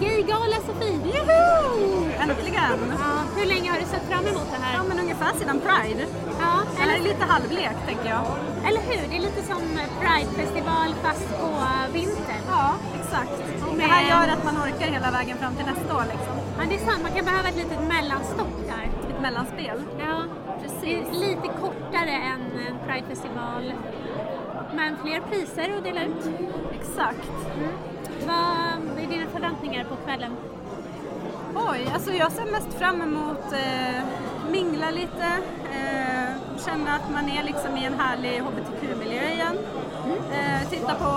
Gaygala 0.00 0.56
Sofie! 0.66 0.98
Juhu! 1.14 1.42
Äntligen! 2.22 2.78
Ja, 2.98 3.12
hur 3.36 3.46
länge 3.46 3.70
har 3.70 3.78
du 3.80 3.86
sett 3.86 4.06
fram 4.10 4.26
emot 4.26 4.46
det 4.52 4.58
här? 4.64 4.74
Ja, 4.76 4.82
men 4.88 4.98
ungefär 4.98 5.32
sedan 5.38 5.60
Pride. 5.60 6.06
Ja, 6.40 6.52
Eller 6.82 6.94
eller, 6.94 7.04
lite 7.08 7.24
halvlek, 7.24 7.76
tänker 7.86 8.08
jag. 8.08 8.24
eller 8.68 8.80
hur? 8.80 9.08
Det 9.10 9.16
är 9.16 9.20
lite 9.20 9.42
som 9.42 9.62
Pride-festival 10.00 10.90
fast 11.02 11.28
på 11.40 11.48
vintern. 11.92 12.42
Ja, 12.48 12.74
exakt. 13.00 13.32
Det 13.76 13.82
här 13.82 14.02
gör 14.10 14.32
att 14.34 14.44
man 14.44 14.56
orkar 14.56 14.86
hela 14.86 15.10
vägen 15.10 15.36
fram 15.38 15.54
till 15.54 15.66
nästa 15.66 15.96
år, 15.96 16.04
liksom. 16.14 16.34
Ja, 16.58 16.62
det 16.68 16.74
är 16.74 16.84
sant. 16.90 17.02
Man 17.02 17.12
kan 17.12 17.24
behöva 17.24 17.48
ett 17.48 17.56
litet 17.56 17.80
mellanstopp 17.88 18.54
där. 18.72 18.84
Ett 19.14 19.20
mellanspel. 19.22 19.82
Ja, 19.98 20.16
det 20.82 20.92
är 20.94 21.12
lite 21.26 21.48
kortare 21.62 22.10
än 22.32 22.42
en 22.68 22.76
Pride-festival. 22.86 23.72
Men 24.74 24.96
fler 25.02 25.20
priser 25.30 25.76
att 25.78 25.84
dela 25.84 26.02
ut. 26.04 26.24
Exakt. 26.80 27.28
Vad 28.26 28.36
är 28.36 28.79
dina 29.10 29.26
förväntningar 29.32 29.84
på 29.84 29.96
kvällen? 29.96 30.32
Oj, 31.54 31.90
alltså 31.94 32.12
jag 32.12 32.32
ser 32.32 32.44
mest 32.52 32.74
fram 32.78 33.02
emot 33.02 33.52
eh, 33.52 34.02
mingla 34.50 34.90
lite, 34.90 35.26
eh, 35.72 36.28
känna 36.66 36.94
att 36.94 37.10
man 37.12 37.28
är 37.28 37.42
liksom 37.44 37.76
i 37.76 37.84
en 37.84 37.94
härlig 38.00 38.40
hbtq-miljö 38.40 39.22
igen. 39.32 39.56
Eh, 40.32 40.68
titta 40.70 40.94
på 40.94 41.10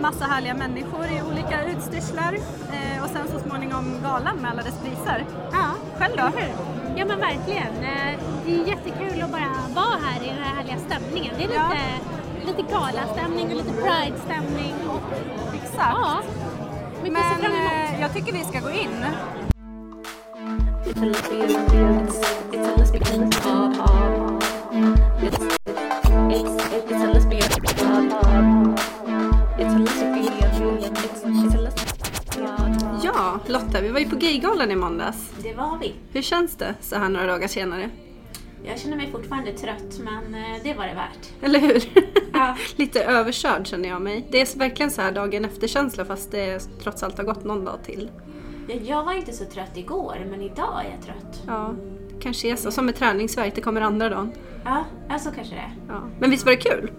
massa 0.00 0.24
härliga 0.24 0.54
människor 0.54 1.04
i 1.04 1.22
olika 1.32 1.64
utstyrslar 1.64 2.34
eh, 2.72 3.04
och 3.04 3.10
sen 3.10 3.28
så 3.28 3.38
småningom 3.48 3.84
galan 4.02 4.36
med 4.36 4.50
alla 4.50 4.62
dess 4.62 4.78
priser. 4.82 5.24
Ja, 5.52 5.66
Själv 5.98 6.16
då? 6.16 6.22
hur? 6.22 6.52
Ja 6.96 7.04
men 7.04 7.20
verkligen. 7.20 7.74
Eh, 7.82 8.18
Det 8.46 8.54
är 8.60 8.66
jättekul 8.68 9.22
att 9.22 9.30
bara 9.30 9.50
vara 9.74 9.98
här 10.04 10.22
i 10.24 10.28
den 10.28 10.38
här 10.44 10.54
härliga 10.56 10.76
stämningen. 10.78 11.34
Det 11.38 11.44
är 11.44 11.54
Ja. 11.54 11.68
lite, 11.68 12.62
lite 12.62 12.72
galastämning 12.74 13.46
och 13.46 13.56
lite 13.56 13.72
pride-stämning. 13.82 14.74
Exakt. 15.54 15.76
ja, 16.02 16.20
Men 17.12 17.44
emot. 17.44 17.62
eh, 17.62 18.00
jag 18.00 18.14
tycker 18.14 18.32
vi 18.32 18.44
ska 18.44 18.60
gå 18.60 18.70
in. 18.70 19.04
Ja, 33.02 33.40
Lotta, 33.46 33.80
vi 33.80 33.88
var 33.88 34.00
ju 34.00 34.08
på 34.10 34.16
Gaygalan 34.16 34.70
i 34.70 34.76
måndags. 34.76 35.30
Det 35.42 35.54
var 35.54 35.78
vi. 35.80 35.94
Hur 36.12 36.22
känns 36.22 36.56
det 36.56 36.74
så 36.80 36.96
här 36.96 37.08
några 37.08 37.26
dagar 37.26 37.48
senare? 37.48 37.90
Jag 38.66 38.78
känner 38.78 38.96
mig 38.96 39.10
fortfarande 39.12 39.52
trött 39.52 39.98
men 39.98 40.34
eh, 40.34 40.62
det 40.62 40.74
var 40.74 40.86
det 40.86 40.94
värt. 40.94 41.42
Eller 41.42 41.58
hur? 41.58 41.84
Ja. 42.34 42.56
Lite 42.76 43.04
överkörd 43.04 43.66
känner 43.66 43.88
jag 43.88 44.02
mig. 44.02 44.26
Det 44.30 44.40
är 44.40 44.58
verkligen 44.58 44.90
så 44.90 45.02
här 45.02 45.12
dagen 45.12 45.44
efter-känsla 45.44 46.04
fast 46.04 46.30
det 46.30 46.58
trots 46.82 47.02
allt 47.02 47.16
har 47.18 47.24
gått 47.24 47.44
någon 47.44 47.64
dag 47.64 47.78
till. 47.84 48.10
Jag- 48.84 49.04
var 49.04 49.12
inte 49.12 49.32
så 49.32 49.44
trött 49.44 49.76
igår 49.76 50.26
men 50.30 50.42
idag 50.42 50.84
är 50.84 50.90
jag 50.90 51.02
trött. 51.06 51.42
Ja, 51.46 51.74
kanske 52.20 52.48
är 52.48 52.56
så. 52.56 52.70
Som 52.70 52.86
med 52.86 52.96
träningsvärk, 52.96 53.54
det 53.54 53.60
kommer 53.60 53.80
andra 53.80 54.08
dagen. 54.08 54.32
Ja, 55.08 55.18
så 55.18 55.30
kanske 55.30 55.54
det. 55.54 55.72
Ja. 55.88 56.00
Men 56.20 56.30
visst 56.30 56.44
var 56.44 56.52
det 56.52 56.56
kul? 56.58 56.90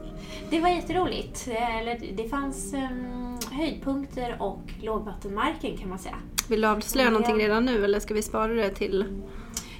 Det 0.49 0.59
var 0.59 0.69
jätteroligt. 0.69 1.47
Det 2.13 2.29
fanns 2.29 2.73
um, 2.73 3.37
höjdpunkter 3.51 4.35
och 4.39 4.61
lågvattenmarken 4.81 5.77
kan 5.77 5.89
man 5.89 5.99
säga. 5.99 6.15
Vill 6.49 6.61
du 6.61 6.67
avslöja 6.67 7.07
Ja. 7.07 7.11
någonting 7.11 7.35
redan 7.37 7.65
nu 7.65 7.85
eller 7.85 7.99
ska 7.99 8.13
vi 8.13 8.21
spara 8.21 8.53
det 8.53 8.69
till... 8.69 9.05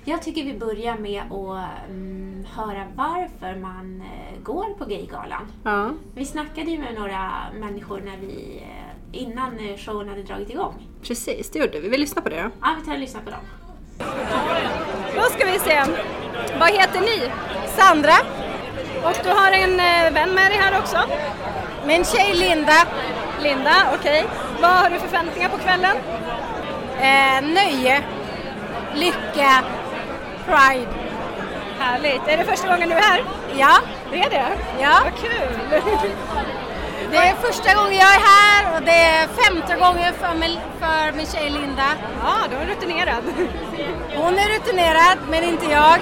Jag 0.08 0.22
tycker 0.22 0.44
vi 0.44 0.60
börjar 0.60 0.98
med 0.98 1.22
att 1.22 1.90
mm, 1.90 2.35
höra 2.56 2.86
varför 2.96 3.60
man 3.60 4.02
eh, 4.06 4.42
går 4.44 4.74
på 4.78 4.86
Gaygalan. 4.86 5.52
Ja, 5.64 5.90
Vi 6.16 6.26
snackade 6.26 6.72
ju 6.72 6.78
med 6.80 6.94
några 6.96 7.32
människor 7.54 8.02
när 8.06 8.18
vi, 8.18 8.64
eh, 8.64 9.22
innan 9.22 9.60
eh, 9.60 9.78
showen 9.78 10.10
hade 10.10 10.24
dragit 10.24 10.50
igång. 10.50 10.88
precis. 11.04 11.50
Det 11.52 11.60
gjorde 11.60 11.80
vi. 11.80 11.90
Vi 11.90 11.98
lyssnar 11.98 12.24
på 12.24 12.30
det 12.30 12.42
då. 12.44 12.50
Ja, 12.62 12.76
vi 12.80 12.86
tar 12.86 12.94
och 12.94 13.00
lyssnar 13.00 13.22
på 13.22 13.30
dem. 13.30 13.40
Då 15.16 15.22
ska 15.22 15.46
vi 15.46 15.60
se. 15.60 15.84
Vad 16.60 16.70
heter 16.70 17.02
ni? 17.02 17.32
Sandra. 17.68 18.14
Och 19.04 19.16
du 19.24 19.30
har 19.30 19.52
en 19.52 19.78
vän 20.14 20.30
med 20.36 20.52
dig 20.52 20.58
här 20.60 20.80
också? 20.80 20.98
Min 21.88 22.06
tjej 22.06 22.34
Linda. 22.36 22.88
Linda, 23.42 23.76
okej. 24.00 24.26
Vad 24.62 24.72
har 24.72 24.90
du 24.90 25.00
för 25.00 25.08
förväntningar 25.08 25.50
på 25.50 25.58
kvällen? 25.58 25.96
Eh, 27.00 27.54
nöje, 27.54 28.04
lycka, 28.96 29.64
pride. 30.46 30.92
Härligt. 31.86 32.28
Är 32.28 32.38
det 32.38 32.46
första 32.46 32.68
gången 32.68 32.90
du 32.90 32.96
är 32.96 33.02
här? 33.02 33.24
Ja, 33.58 33.78
Det 34.12 34.20
är 34.20 34.30
det? 34.30 34.46
ja. 34.82 35.00
Vad 35.04 35.16
kul! 35.20 35.82
Det 37.12 37.18
är 37.18 37.36
första 37.36 37.74
gången 37.76 37.94
jag 37.94 38.16
är 38.16 38.20
här 38.20 38.76
och 38.76 38.82
det 38.86 38.92
är 38.92 39.28
femte 39.28 39.76
gången 39.76 40.14
för, 40.14 40.36
mig, 40.36 40.60
för 40.80 41.18
min 41.18 41.26
tjej 41.26 41.50
Linda. 41.50 41.84
Ja, 42.24 42.34
du 42.50 42.56
är 42.56 42.66
rutinerad. 42.76 43.24
Hon 44.16 44.34
är 44.34 44.60
rutinerad, 44.60 45.18
men 45.30 45.44
inte 45.44 45.66
jag. 45.72 45.98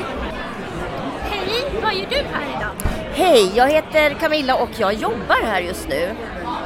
Hej, 1.30 1.64
vad 1.84 1.94
gör 1.94 2.06
du 2.10 2.16
här 2.16 2.58
idag? 2.58 2.92
Hej, 3.14 3.52
jag 3.56 3.70
heter 3.70 4.14
Camilla 4.14 4.56
och 4.56 4.70
jag 4.78 4.94
jobbar 4.94 5.44
här 5.46 5.62
just 5.62 5.88
nu. 5.90 6.16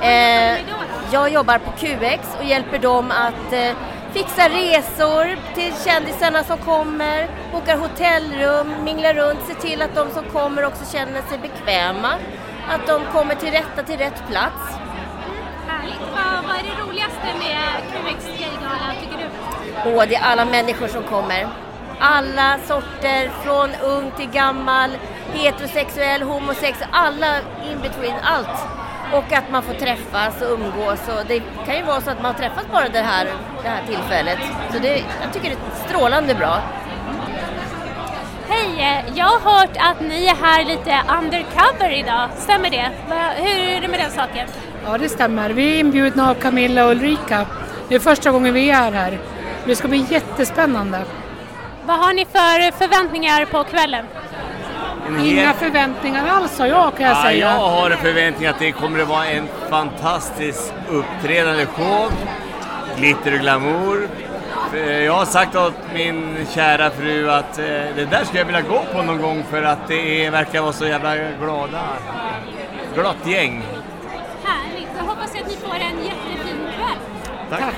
Eh, 0.02 0.58
jag 1.12 1.30
jobbar 1.30 1.58
på 1.58 1.72
QX 1.72 2.28
och 2.40 2.46
hjälper 2.46 2.80
dem 2.80 3.12
att 3.12 3.54
eh, 3.54 3.72
fixa 4.12 4.50
resor 4.50 5.38
till 5.56 5.74
kändisarna 5.86 6.44
som 6.44 6.58
kommer, 6.58 7.28
bokar 7.52 7.78
hotellrum, 7.78 8.84
minglar 8.84 9.14
runt, 9.14 9.40
ser 9.48 9.54
till 9.54 9.82
att 9.82 9.96
de 9.96 10.12
som 10.12 10.24
kommer 10.24 10.66
också 10.66 10.92
känner 10.92 11.22
sig 11.22 11.38
bekväma, 11.38 12.14
att 12.70 12.88
de 12.88 13.02
kommer 13.14 13.36
till 13.36 13.52
rätta 13.52 13.84
till 13.84 13.98
rätt 13.98 14.28
plats. 14.30 14.78
Härligt. 15.68 16.00
Vad, 16.00 16.44
vad 16.44 16.56
är 16.56 16.64
det 16.64 16.84
roligaste 16.84 17.28
med 17.40 17.58
QX 17.92 18.26
Gaygala 18.26 18.94
tycker 19.02 19.18
du? 19.18 19.96
Och 19.96 20.08
det 20.08 20.16
är 20.16 20.24
alla 20.24 20.46
människor 20.46 20.88
som 20.88 21.04
kommer. 21.04 21.48
Alla 22.00 22.58
sorter, 22.68 23.32
från 23.44 23.70
ung 23.84 24.12
till 24.12 24.30
gammal, 24.30 24.90
heterosexuell, 25.34 26.22
homosexuell, 26.22 26.90
alla 26.92 27.38
in 27.72 27.82
between, 27.82 28.16
allt. 28.24 28.87
Och 29.14 29.34
att 29.34 29.52
man 29.52 29.64
får 29.64 29.74
träffas 29.74 30.42
och 30.42 30.54
umgås. 30.54 31.08
Och 31.08 31.26
det 31.28 31.42
kan 31.66 31.76
ju 31.76 31.84
vara 31.84 32.02
så 32.02 32.10
att 32.12 32.22
man 32.22 32.36
träffas 32.36 32.66
bara 32.72 32.90
det 32.90 33.00
här, 33.00 33.28
det 33.64 33.70
här 33.70 33.82
tillfället. 33.88 34.40
Så 34.72 34.80
det, 34.80 35.04
jag 35.22 35.34
tycker 35.34 35.50
det 35.50 35.56
är 35.56 35.90
strålande 35.90 36.36
bra. 36.36 36.62
Hej, 38.50 38.80
eh, 38.80 39.18
jag 39.18 39.26
har 39.26 39.52
hört 39.60 39.78
att 39.78 40.02
ni 40.02 40.26
är 40.26 40.36
här 40.36 40.66
lite 40.66 41.02
undercover 41.20 42.00
idag. 42.00 42.30
Stämmer 42.38 42.70
det? 42.70 42.90
Hur 43.36 43.70
är 43.70 43.82
det 43.82 43.88
med 43.88 44.00
den 44.00 44.12
saken? 44.12 44.48
Ja, 44.86 44.98
det 44.98 45.10
stämmer. 45.10 45.50
Vi 45.50 45.76
är 45.76 45.80
inbjudna 45.80 46.30
av 46.30 46.34
Camilla 46.34 46.86
och 46.86 46.92
Ulrika. 46.92 47.46
Det 47.90 47.96
är 47.96 48.00
första 48.00 48.32
gången 48.32 48.54
vi 48.54 48.70
är 48.70 48.92
här. 48.92 49.20
Det 49.66 49.76
ska 49.76 49.88
bli 49.88 50.06
jättespännande. 50.10 51.02
Vad 51.86 52.00
har 52.00 52.14
ni 52.14 52.26
för 52.26 52.72
förväntningar 52.78 53.46
på 53.46 53.64
kvällen? 53.64 54.06
Inga 55.24 55.54
förväntningar 55.54 56.28
alls 56.28 56.60
har 56.60 56.66
jag 56.68 56.96
kan 56.98 57.06
jag 57.06 57.18
Ja, 57.18 57.24
säga. 57.24 57.48
jag 57.52 57.58
har 57.70 57.90
en 57.90 57.98
förväntning 57.98 58.48
att 58.48 58.60
det 58.60 58.72
kommer 58.72 59.00
att 59.00 59.08
vara 59.08 59.26
en 59.26 59.48
fantastisk 59.70 60.74
uppträdande 60.90 61.66
show. 61.66 62.12
Glitter 62.98 63.34
och 63.34 63.40
glamour. 63.40 64.08
Eh, 64.76 65.04
Jag 65.04 65.14
har 65.14 65.26
sagt 65.26 65.56
åt 65.56 65.74
min 65.94 66.38
kära 66.54 66.90
fru 66.90 67.32
att 67.32 67.60
eh, 67.60 67.66
det 67.96 68.08
där 68.12 68.24
skulle 68.26 68.40
jag 68.40 68.46
vilja 68.46 68.62
gå 68.62 68.84
på 68.94 69.02
någon 69.02 69.22
gång 69.22 69.44
för 69.50 69.64
att 69.64 69.88
det 69.88 70.26
är, 70.26 70.32
verkar 70.32 70.62
vara 70.62 70.74
så 70.74 70.86
jävla 70.86 71.16
glada. 71.16 71.82
Glatt 72.96 73.28
gäng. 73.28 73.64
Härligt, 74.44 74.88
då 75.00 75.06
hoppas 75.06 75.30
jag 75.34 75.44
att 75.44 75.50
ni 75.50 75.56
får 75.56 75.76
en 75.76 76.04
jättefin 76.06 76.58
kväll. 76.78 76.98
Tack. 77.50 77.62
Ja, 77.62 77.72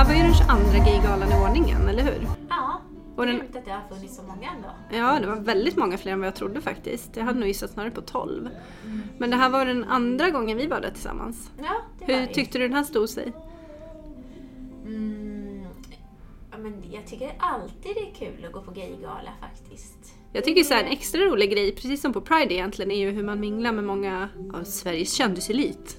här 0.00 0.06
var 0.06 0.14
ju 0.14 0.22
den 0.22 0.34
22 0.34 0.84
Gaygalan 0.84 1.32
i 1.32 1.34
ordningen, 1.46 1.88
eller 1.88 2.02
hur? 2.02 2.26
Ja, 2.48 2.80
Och 3.16 3.26
den- 3.26 3.40
att 3.40 3.64
det 3.64 3.70
har 3.70 3.88
funnits 3.94 4.16
så 4.16 4.22
många 4.22 4.50
ändå. 4.56 4.68
Ja, 4.90 5.18
det 5.20 5.26
var 5.26 5.36
väldigt 5.36 5.76
många 5.76 5.98
fler 5.98 6.12
än 6.12 6.18
vad 6.20 6.26
jag 6.26 6.34
trodde 6.34 6.60
faktiskt. 6.60 7.16
Jag 7.16 7.24
hade 7.24 7.38
nog 7.38 7.48
gissat 7.48 7.70
snarare 7.70 7.90
på 7.90 8.00
12. 8.00 8.48
Men 9.18 9.30
det 9.30 9.36
här 9.36 9.50
var 9.50 9.66
den 9.66 9.84
andra 9.84 10.30
gången 10.30 10.56
vi 10.58 10.66
var 10.66 10.80
där 10.80 10.90
tillsammans. 10.90 11.50
Ja, 11.58 11.74
det 11.98 12.12
var 12.12 12.20
Hur 12.20 12.26
vi. 12.28 12.34
tyckte 12.34 12.58
du 12.58 12.68
den 12.68 12.76
här 12.76 12.84
stod 12.84 13.08
sig? 13.08 13.32
Mm, 14.86 15.64
ja, 16.50 16.58
men 16.58 16.82
jag 16.92 17.06
tycker 17.06 17.32
alltid 17.38 17.94
det 17.94 18.00
är 18.00 18.14
kul 18.32 18.44
att 18.44 18.52
gå 18.52 18.62
på 18.62 18.70
gaygala 18.70 19.30
faktiskt. 19.40 20.14
Jag 20.32 20.44
tycker 20.44 20.62
så 20.62 20.74
här, 20.74 20.84
en 20.84 20.90
extra 20.90 21.20
rolig 21.20 21.50
grej, 21.52 21.72
precis 21.74 22.00
som 22.00 22.12
på 22.12 22.20
Pride 22.20 22.54
egentligen, 22.54 22.90
är 22.90 22.98
ju 22.98 23.10
hur 23.10 23.22
man 23.24 23.40
minglar 23.40 23.72
med 23.72 23.84
många 23.84 24.28
av 24.54 24.64
Sveriges 24.64 25.12
kändiselit. 25.14 25.96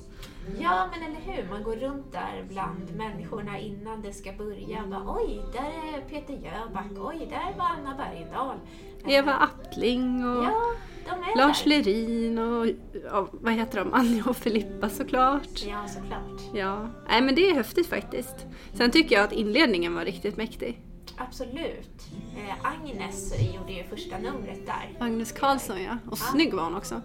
Ja, 0.59 0.89
men 0.91 1.03
eller 1.03 1.19
hur? 1.19 1.49
Man 1.49 1.63
går 1.63 1.75
runt 1.75 2.11
där 2.11 2.45
bland 2.49 2.95
människorna 2.95 3.59
innan 3.59 4.01
det 4.01 4.13
ska 4.13 4.31
börja. 4.31 4.83
Bara, 4.87 5.15
Oj, 5.15 5.41
där 5.53 5.97
är 5.97 6.01
Peter 6.09 6.33
Jöback. 6.33 6.91
Oj, 6.99 7.27
där 7.29 7.57
var 7.57 7.65
Anna 7.65 7.95
Bergendahl. 7.97 8.57
Eva 9.05 9.33
Appling 9.33 10.25
och 10.25 10.43
Ja, 10.43 10.61
de 11.05 11.11
är 11.11 11.37
Lars 11.37 11.63
där. 11.63 11.69
Lerin 11.69 12.37
och 12.39 12.67
ja, 13.05 13.27
vad 13.31 13.53
heter 13.53 13.79
de? 13.79 13.93
Anja 13.93 14.23
och 14.25 14.37
Filippa 14.37 14.89
såklart. 14.89 15.63
Ja, 15.67 15.87
såklart. 15.87 16.41
Ja, 16.53 16.87
nej 17.09 17.21
men 17.21 17.35
det 17.35 17.49
är 17.49 17.55
häftigt 17.55 17.87
faktiskt. 17.87 18.35
Sen 18.73 18.91
tycker 18.91 19.15
jag 19.15 19.23
att 19.23 19.31
inledningen 19.33 19.95
var 19.95 20.05
riktigt 20.05 20.37
mäktig. 20.37 20.81
Absolut. 21.17 22.07
Eh, 22.37 22.55
Agnes 22.71 23.33
gjorde 23.55 23.73
ju 23.73 23.83
första 23.83 24.17
numret 24.17 24.65
där. 24.65 25.05
Agnes 25.05 25.31
Karlsson 25.31 25.83
ja, 25.83 25.97
och 26.11 26.17
snygg 26.17 26.53
var 26.53 26.63
hon 26.63 26.75
också. 26.75 27.01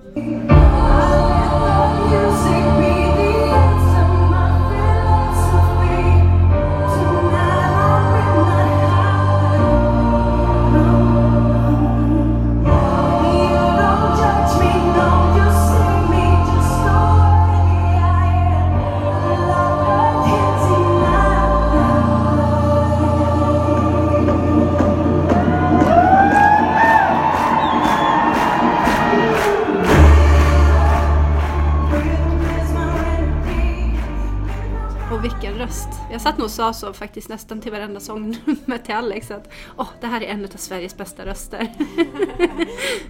Satt 36.27 36.39
nog 36.39 36.45
och 36.45 36.51
sa 36.51 36.73
så 36.73 36.93
faktiskt 36.93 37.29
nästan 37.29 37.61
till 37.61 37.73
varenda 37.73 38.01
sångnummer 38.01 38.79
till 38.85 38.95
Alex 38.95 39.31
att 39.31 39.53
åh, 39.77 39.89
det 40.01 40.07
här 40.07 40.21
är 40.21 40.27
en 40.27 40.45
av 40.45 40.49
Sveriges 40.49 40.97
bästa 40.97 41.27
röster. 41.27 41.61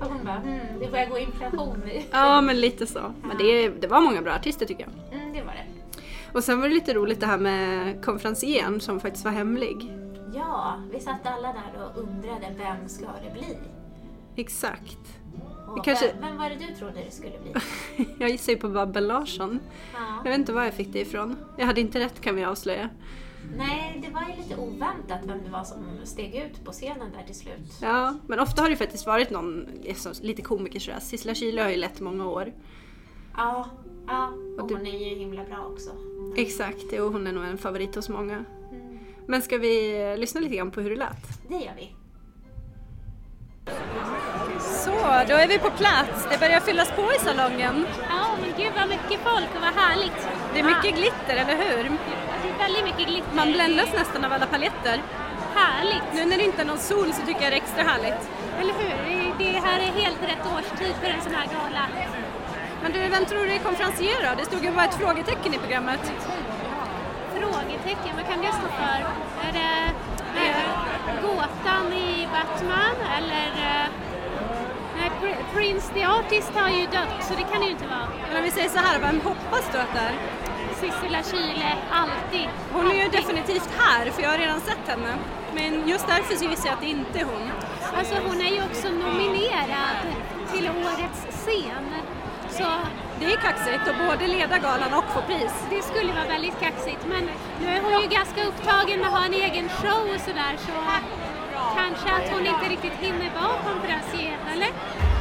Och 0.01 0.07
hon 0.07 0.25
bara, 0.25 0.37
hmm, 0.39 0.59
det 0.81 0.91
börjar 0.91 1.07
gå 1.07 1.19
inflation 1.19 1.83
nu. 1.87 2.03
ja, 2.11 2.41
men 2.41 2.61
lite 2.61 2.87
så. 2.87 3.13
Men 3.23 3.39
det, 3.39 3.69
det 3.69 3.87
var 3.87 4.01
många 4.01 4.23
bra 4.23 4.33
artister 4.33 4.67
tycker 4.67 4.89
jag. 4.89 5.21
Mm, 5.21 5.33
det 5.33 5.43
var 5.43 5.53
det. 5.53 5.65
Och 6.33 6.45
sen 6.45 6.61
var 6.61 6.69
det 6.69 6.75
lite 6.75 6.95
roligt 6.95 7.21
det 7.21 7.27
här 7.27 7.39
med 7.39 8.05
konferencieren 8.05 8.81
som 8.81 9.01
faktiskt 9.01 9.25
var 9.25 9.33
hemlig. 9.33 9.93
Ja, 10.35 10.81
vi 10.93 11.01
satt 11.01 11.27
alla 11.27 11.49
där 11.49 11.85
och 11.85 12.03
undrade 12.03 12.55
vem 12.59 12.89
ska 12.89 13.07
det 13.07 13.33
bli? 13.33 13.59
Exakt. 14.37 14.99
Och 15.78 15.84
kanske- 15.84 16.12
vem, 16.12 16.20
vem 16.20 16.37
var 16.38 16.50
det 16.50 16.56
du 16.56 16.75
trodde 16.75 17.05
det 17.05 17.11
skulle 17.11 17.32
bli? 17.43 17.52
Jag 18.19 18.31
gissar 18.31 18.52
ju 18.52 18.58
på 18.58 18.69
Babben 18.69 19.06
Larsson. 19.06 19.61
Ja. 19.94 19.99
Jag 20.25 20.31
vet 20.31 20.38
inte 20.38 20.52
var 20.52 20.64
jag 20.64 20.75
fick 20.75 20.93
det 20.93 21.00
ifrån. 21.00 21.37
Jag 21.58 21.67
hade 21.67 21.81
inte 21.81 22.00
rätt 22.00 22.20
kan 22.20 22.37
vi 22.37 22.44
avslöja. 22.44 22.88
Nej, 23.56 24.02
det 24.06 24.11
var 24.14 24.20
ju 24.23 24.43
lite 24.43 24.56
oväntat 24.56 25.20
vem 25.25 25.44
det 25.44 25.50
var 25.50 25.64
som 25.64 25.84
steg 26.05 26.34
ut 26.34 26.64
på 26.64 26.73
scenen 26.73 27.12
där 27.17 27.23
till 27.26 27.34
slut. 27.34 27.78
Ja, 27.82 28.14
men 28.26 28.40
ofta 28.40 28.62
har 28.62 28.70
det 28.70 28.76
faktiskt 28.76 29.06
varit 29.06 29.31
någon 29.31 29.67
alltså, 29.88 30.12
lite 30.23 30.43
komiker 30.43 30.81
sådär. 30.81 31.00
Sissela 31.00 31.34
Kyle 31.34 31.58
har 31.62 31.70
ju 31.70 31.76
lett 31.76 32.00
många 32.00 32.26
år. 32.28 32.52
Ja, 33.37 33.70
ja. 34.06 34.32
och 34.61 34.69
du- 34.69 34.75
hon 34.75 34.87
är 34.87 35.08
ju 35.11 35.14
himla 35.19 35.44
bra 35.44 35.67
också. 35.73 35.90
Exakt, 36.37 36.93
och 37.00 37.12
hon 37.12 37.26
är 37.26 37.32
nog 37.32 37.44
en 37.44 37.58
favorit 37.58 37.94
hos 37.94 38.08
många. 38.08 38.44
Men 39.26 39.43
ska 39.43 39.58
vi 39.58 39.93
lyssna 40.19 40.40
lite 40.40 40.56
grann 40.56 40.70
på 40.70 40.81
hur 40.81 40.90
det 40.90 40.96
lät? 40.96 41.49
Det 41.49 41.55
gör 41.55 41.73
vi. 41.76 41.96
Så, 44.61 44.91
då 45.29 45.35
är 45.35 45.49
vi 45.49 45.59
på 45.59 45.71
plats. 45.71 46.27
Det 46.31 46.39
börjar 46.41 46.61
fyllas 46.61 46.91
på 46.91 47.03
i 47.17 47.19
salongen. 47.19 47.87
Ja, 48.09 48.25
men 48.41 48.51
gud 48.57 48.73
vad 48.79 48.89
mycket 48.89 49.21
folk 49.25 49.51
och 49.57 49.61
vad 49.67 49.75
härligt. 49.85 50.29
Det 50.55 50.61
är 50.61 50.65
mycket 50.65 50.95
glitter, 50.99 51.37
eller 51.37 51.57
hur? 51.65 51.83
Det 52.43 52.49
är 52.55 52.59
väldigt 52.59 52.85
mycket 52.85 53.07
glitter. 53.09 53.35
Man 53.35 53.53
bländas 53.53 53.89
nästan 53.95 54.25
av 54.25 54.33
alla 54.33 54.47
paletter. 54.47 55.03
Härligt. 55.55 56.03
Nu 56.15 56.25
när 56.25 56.37
det 56.37 56.45
inte 56.45 56.63
är 56.63 56.67
någon 56.67 56.79
sol 56.79 57.13
så 57.13 57.27
tycker 57.27 57.43
jag 57.43 57.53
det 57.53 57.57
är 57.57 57.63
extra 57.65 57.83
härligt. 57.83 58.23
Eller 58.61 58.75
hur? 58.83 59.35
Det- 59.39 59.61
här 59.69 59.79
är 59.81 59.93
helt 60.03 60.23
rätt 60.23 60.45
årstid 60.57 60.95
för 61.03 61.07
en 61.11 61.21
sån 61.23 61.35
här 61.35 61.47
gala. 61.47 61.85
Men 62.83 62.93
du, 62.93 62.99
vem 63.09 63.25
tror 63.25 63.45
du 63.47 63.53
är 63.53 63.59
konferencier 63.59 64.19
då? 64.31 64.31
Det 64.39 64.45
stod 64.45 64.65
ju 64.65 64.71
bara 64.71 64.85
ett 64.85 64.95
frågetecken 64.95 65.55
i 65.55 65.59
programmet. 65.59 66.12
Frågetecken, 67.39 68.12
vad 68.17 68.27
kan 68.31 68.41
det 68.43 68.53
stå 68.53 68.69
för? 68.81 68.99
Är 69.49 69.53
det 69.53 69.93
gåtan 71.23 71.93
i 71.93 72.29
Batman 72.33 72.97
eller... 73.19 73.47
Eh, 73.47 73.87
nej, 74.99 75.11
Pr- 75.23 75.55
Prince 75.55 75.94
the 75.94 76.05
Artist 76.05 76.50
har 76.55 76.69
ju 76.69 76.87
dött 76.87 77.17
så 77.21 77.35
det 77.35 77.43
kan 77.53 77.61
det 77.61 77.67
ju 77.67 77.71
inte 77.73 77.87
vara. 77.87 78.09
Men 78.29 78.37
om 78.37 78.43
vi 78.43 78.50
säger 78.50 78.69
så 78.69 78.79
här, 78.79 78.99
vem 79.00 79.21
hoppas 79.21 79.65
du 79.73 79.79
att 79.79 79.93
det 79.93 79.99
är? 80.00 80.15
Sissela 80.81 81.23
Kyle, 81.23 81.65
alltid. 81.93 82.49
Hon 82.73 82.91
är 82.91 82.94
ju 82.94 83.03
alltid. 83.03 83.21
definitivt 83.21 83.71
här, 83.79 84.11
för 84.11 84.23
jag 84.23 84.31
har 84.31 84.38
redan 84.38 84.61
sett 84.61 84.88
henne. 84.88 85.15
Men 85.55 85.88
just 85.88 86.06
därför 86.06 86.37
så 86.37 86.44
gissar 86.44 86.67
jag 86.67 86.75
att 86.75 86.81
det 86.81 86.87
inte 86.87 87.19
är 87.21 87.25
hon. 87.25 87.50
Alltså 87.99 88.15
hon 88.29 88.41
är 88.41 88.50
ju 88.50 88.62
också 88.62 88.88
nominerad 88.88 89.97
till 90.53 90.69
årets 90.71 91.27
scen. 91.31 91.85
Så 92.50 92.65
Det 93.21 93.27
är 93.27 93.37
kaxigt 93.37 93.89
att 93.89 93.99
både 94.09 94.27
leda 94.27 94.59
galan 94.59 94.95
och 94.95 95.05
få 95.15 95.21
pris. 95.21 95.53
det 95.71 95.83
skulle 95.83 96.13
vara 96.13 96.25
väldigt 96.25 96.61
kaxigt. 96.61 97.03
Men 97.09 97.25
nu 97.61 97.67
är 97.69 97.81
hon 97.83 98.03
ju 98.03 98.09
ganska 98.09 98.45
upptagen 98.45 99.01
med 99.01 99.09
att 99.09 99.19
ha 99.19 99.25
en 99.25 99.35
egen 99.35 99.69
show 99.69 100.05
och 100.15 100.21
sådär 100.21 100.55
så 100.67 100.73
kanske 101.77 102.09
att 102.17 102.29
hon 102.33 102.47
inte 102.47 102.65
riktigt 102.69 102.93
hinner 102.93 103.31
vara 103.41 103.59
konferencier, 103.69 104.39
eller? 104.53 104.69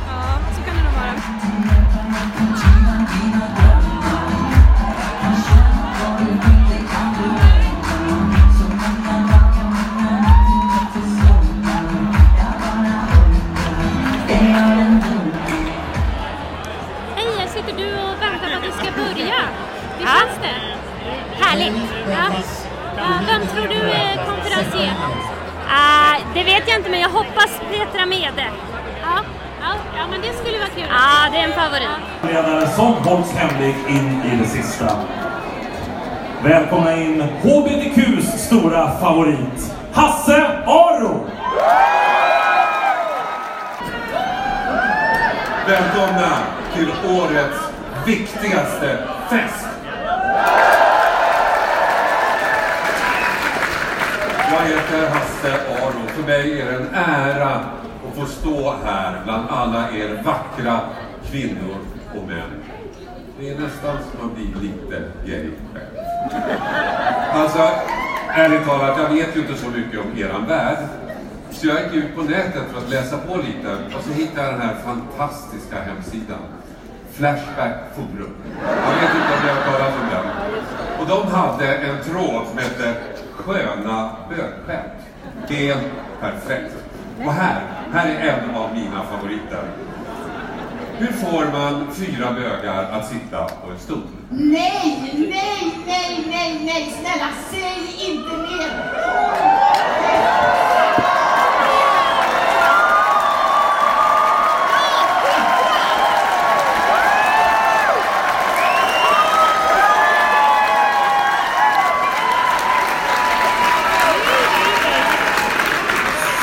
Ja, 0.08 0.40
så 0.56 0.62
kan 0.66 0.76
det 0.78 0.84
nog 0.84 0.94
vara. 0.94 2.45
Favorit, 39.00 39.76
Hasse 39.94 40.64
Aro! 40.66 41.26
Välkomna 45.68 46.38
till 46.76 46.92
årets 47.10 47.60
viktigaste 48.06 48.98
fest! 49.30 49.68
Jag 54.52 54.62
heter 54.62 55.10
Hasse 55.10 55.54
Aro. 55.54 56.08
För 56.08 56.24
mig 56.24 56.62
är 56.62 56.66
det 56.66 56.78
en 56.78 56.96
ära 56.96 57.56
att 57.56 58.16
få 58.16 58.26
stå 58.26 58.76
här 58.86 59.22
bland 59.24 59.50
alla 59.50 59.92
er 59.92 60.24
vackra 60.26 60.80
kvinnor 61.32 61.78
och 62.16 62.28
män. 62.28 62.64
Det 63.40 63.50
är 63.50 63.60
nästan 63.60 63.98
som 64.12 64.30
att 64.30 64.36
bli 64.36 64.46
lite 64.46 65.04
gay 65.26 65.50
själv. 65.74 65.98
Alltså, 67.34 67.70
ärligt 68.36 68.66
talat, 68.66 68.98
jag 68.98 69.10
vet 69.10 69.36
ju 69.36 69.40
inte 69.40 69.56
så 69.56 69.70
mycket 69.70 70.00
om 70.00 70.18
eran 70.18 70.46
värld. 70.46 70.78
Så 71.52 71.68
jag 71.68 71.84
gick 71.84 71.94
ut 71.94 72.16
på 72.16 72.22
nätet 72.22 72.64
för 72.72 72.78
att 72.78 72.90
läsa 72.90 73.18
på 73.18 73.38
lite 73.38 73.78
och 73.98 74.04
så 74.04 74.12
hittade 74.12 74.48
jag 74.48 74.54
den 74.54 74.62
här 74.62 74.76
fantastiska 74.86 75.76
hemsidan. 75.82 76.40
Flashback 77.12 77.76
Forum. 77.96 78.36
Jag 78.62 78.96
vet 79.02 79.16
inte 79.16 79.34
om 79.36 79.44
ni 79.44 79.50
har 79.50 79.72
talat 79.72 79.94
om 80.02 80.10
den. 80.12 80.26
Och 81.00 81.08
de 81.08 81.32
hade 81.32 81.76
en 81.76 82.04
tråd 82.04 82.48
som 82.48 82.58
hette 82.58 82.96
Sköna 83.36 84.16
bögskämt. 84.30 85.02
Helt 85.48 85.86
perfekt. 86.22 86.76
Och 87.26 87.34
här, 87.34 87.62
här 87.94 88.08
är 88.08 88.20
en 88.20 88.56
av 88.56 88.74
mina 88.74 89.04
favoriter. 89.04 89.64
Hur 91.00 91.12
får 91.12 91.46
man 91.52 91.94
fyra 91.94 92.34
bögar 92.34 92.92
att 92.92 93.10
sitta 93.10 93.46
på 93.46 93.72
en 93.72 93.80
stol? 93.80 94.02
Nej, 94.30 95.14
nej, 95.14 95.72
nej, 95.86 96.26
nej, 96.30 96.62
nej, 96.66 96.94
snälla 97.02 97.30
säg 97.52 98.10
inte 98.10 98.38
mer! 98.38 98.96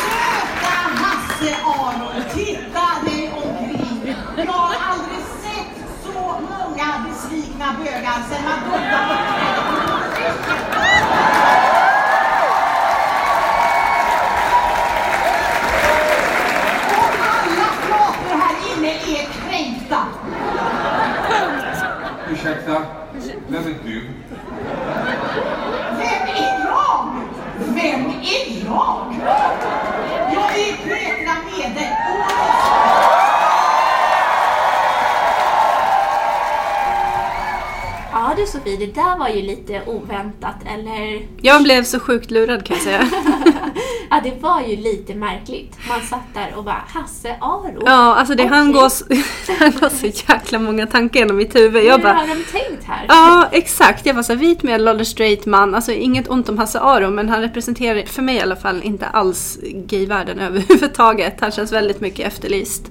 Söta 0.02 0.74
Hasse 1.02 1.54
Aro, 1.64 2.22
titta 2.34 2.86
dig 3.04 3.30
omkring. 3.36 4.16
Jag 4.36 4.52
har 4.52 4.74
aldrig 4.90 5.18
sett 5.42 6.04
så 6.04 6.20
många 6.20 7.04
besvikna 7.08 7.66
bögar 7.78 8.22
sedan 8.28 8.44
man 8.44 8.70
började 8.70 9.14
Och 16.88 17.12
alla 17.20 17.68
pratar 17.86 18.36
här 18.36 18.76
inne 18.76 18.92
är 18.92 19.42
Sofie, 38.52 38.76
det 38.76 38.94
där 38.94 39.18
var 39.18 39.21
ju 39.32 39.42
lite 39.42 39.82
oväntat, 39.86 40.56
eller? 40.74 41.26
Jag 41.40 41.62
blev 41.62 41.84
så 41.84 42.00
sjukt 42.00 42.30
lurad 42.30 42.64
kan 42.64 42.76
jag 42.76 42.84
säga. 42.84 43.10
Ja, 44.12 44.20
det 44.24 44.42
var 44.42 44.60
ju 44.60 44.76
lite 44.76 45.14
märkligt. 45.14 45.76
Man 45.88 46.00
satt 46.00 46.34
där 46.34 46.54
och 46.56 46.64
bara, 46.64 46.82
Hasse 46.88 47.36
Aro? 47.40 47.82
Ja, 47.86 48.14
alltså 48.14 48.34
det, 48.34 48.46
han, 48.46 48.72
går 48.72 48.88
så, 48.88 49.04
han 49.58 49.70
går 49.70 49.88
så 49.88 50.06
jäkla 50.06 50.58
många 50.58 50.86
tankar 50.86 51.20
genom 51.20 51.36
mitt 51.36 51.56
huvud. 51.56 51.84
Jag 51.84 51.96
Hur 51.96 52.02
bara, 52.02 52.12
har 52.12 52.26
de 52.26 52.34
tänkt 52.34 52.84
här? 52.84 53.04
Ja, 53.08 53.48
exakt. 53.52 54.06
Jag 54.06 54.14
var 54.14 54.22
så 54.22 54.32
här, 54.32 54.40
vit 54.40 54.62
medelålders 54.62 55.08
straight 55.08 55.46
man. 55.46 55.74
Alltså 55.74 55.92
inget 55.92 56.28
ont 56.28 56.48
om 56.48 56.58
Hasse 56.58 56.80
Aro, 56.80 57.10
men 57.10 57.28
han 57.28 57.40
representerar, 57.40 58.02
för 58.06 58.22
mig 58.22 58.36
i 58.36 58.40
alla 58.40 58.56
fall, 58.56 58.82
inte 58.82 59.06
alls 59.06 59.58
gayvärlden 59.62 60.38
överhuvudtaget. 60.38 61.40
Han 61.40 61.50
känns 61.50 61.72
väldigt 61.72 62.00
mycket 62.00 62.26
efterlyst. 62.26 62.82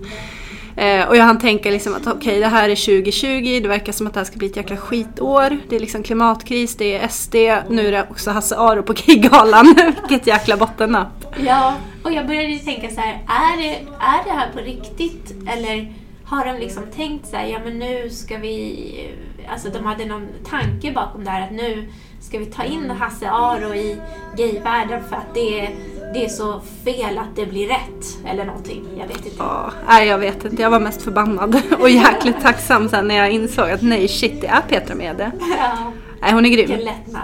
Eh, 0.81 1.07
och 1.07 1.17
jag 1.17 1.23
hann 1.23 1.39
tänka 1.39 1.71
liksom 1.71 1.95
att 1.95 2.07
okej, 2.07 2.39
det 2.39 2.47
här 2.47 2.69
är 2.69 2.75
2020, 2.75 3.59
det 3.61 3.67
verkar 3.67 3.93
som 3.93 4.07
att 4.07 4.13
det 4.13 4.19
här 4.19 4.25
ska 4.25 4.38
bli 4.38 4.47
ett 4.47 4.57
jäkla 4.57 4.77
skitår. 4.77 5.57
Det 5.69 5.75
är 5.75 5.79
liksom 5.79 6.03
klimatkris, 6.03 6.75
det 6.75 6.95
är 6.95 7.07
SD, 7.07 7.35
nu 7.69 7.88
är 7.88 7.91
det 7.91 8.07
också 8.09 8.31
Hasse 8.31 8.57
Aro 8.57 8.83
på 8.83 8.93
Kiggalan. 8.93 9.75
Vilket 10.09 10.27
jäkla 10.27 10.57
bottennapp. 10.57 11.35
Ja, 11.45 11.75
och 12.03 12.13
jag 12.13 12.27
började 12.27 12.47
ju 12.47 12.59
tänka 12.59 12.89
så 12.89 13.01
här, 13.01 13.13
är 13.27 13.61
det, 13.61 13.75
är 14.00 14.23
det 14.25 14.31
här 14.31 14.51
på 14.53 14.59
riktigt? 14.59 15.33
Eller 15.47 15.93
har 16.25 16.45
de 16.45 16.59
liksom 16.59 16.83
tänkt 16.95 17.27
så 17.27 17.35
här, 17.35 17.45
ja 17.45 17.59
men 17.65 17.79
nu 17.79 18.09
ska 18.09 18.38
vi, 18.38 19.13
alltså 19.47 19.69
de 19.69 19.85
hade 19.85 20.05
någon 20.05 20.27
tanke 20.50 20.91
bakom 20.91 21.23
det 21.23 21.29
här 21.29 21.41
att 21.41 21.51
nu 21.51 21.88
ska 22.21 22.39
vi 22.39 22.45
ta 22.45 22.63
in 22.63 22.89
Hasse 22.91 23.29
Aro 23.31 23.73
i 23.75 24.01
gayvärlden 24.37 25.03
för 25.09 25.15
att 25.15 25.33
det, 25.33 25.69
det 26.13 26.25
är 26.25 26.29
så 26.29 26.61
fel 26.85 27.17
att 27.17 27.35
det 27.35 27.45
blir 27.45 27.67
rätt. 27.67 28.17
Eller 28.25 28.45
någonting, 28.45 28.85
jag 28.99 29.07
vet 29.07 29.17
inte. 29.25 29.35
Ja, 29.39 29.71
nej, 29.87 30.07
jag 30.07 30.17
vet 30.17 30.45
inte, 30.45 30.61
jag 30.61 30.69
var 30.69 30.79
mest 30.79 31.01
förbannad 31.01 31.61
och 31.79 31.89
jäkligt 31.89 32.41
tacksam 32.41 32.89
sen 32.89 33.07
när 33.07 33.15
jag 33.15 33.31
insåg 33.31 33.69
att 33.69 33.81
nej 33.81 34.07
shit, 34.07 34.41
det 34.41 34.47
är 34.47 34.61
Petra 34.61 34.95
Mede. 34.95 35.31
Ja, 35.57 35.91
Nej, 36.21 36.33
hon 36.33 36.45
är 36.45 36.49
grym. 36.49 36.67
vilken 36.67 36.85
lättnad. 36.85 37.21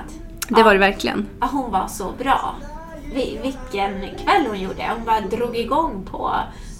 Det 0.50 0.64
var 0.64 0.74
det 0.74 0.80
verkligen. 0.80 1.26
Ja, 1.40 1.50
hon 1.52 1.72
var 1.72 1.88
så 1.88 2.12
bra. 2.20 2.56
Vi- 3.14 3.40
Vilken 3.44 4.00
kväll 4.02 4.46
hon 4.48 4.60
gjorde. 4.60 4.84
Hon 4.96 5.06
bara 5.06 5.22
drog 5.22 5.58
igång 5.58 6.08
på 6.12 6.32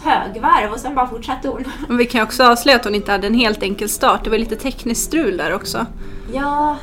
högvarv 0.04 0.72
och 0.72 0.80
sen 0.80 0.96
bara 0.96 1.08
fortsatte 1.08 1.48
hon. 1.48 1.64
Men 1.88 1.98
vi 1.98 2.06
kan 2.06 2.22
också 2.24 2.44
avslöja 2.44 2.76
att 2.78 2.84
hon 2.86 2.96
inte 2.96 3.12
hade 3.12 3.28
en 3.28 3.34
helt 3.34 3.64
enkel 3.64 3.90
start. 3.90 4.24
Det 4.24 4.30
var 4.30 4.38
lite 4.38 4.56
tekniskt 4.56 5.04
strul 5.04 5.38
där 5.38 5.54
också. 5.54 5.86
Ja, 6.34 6.76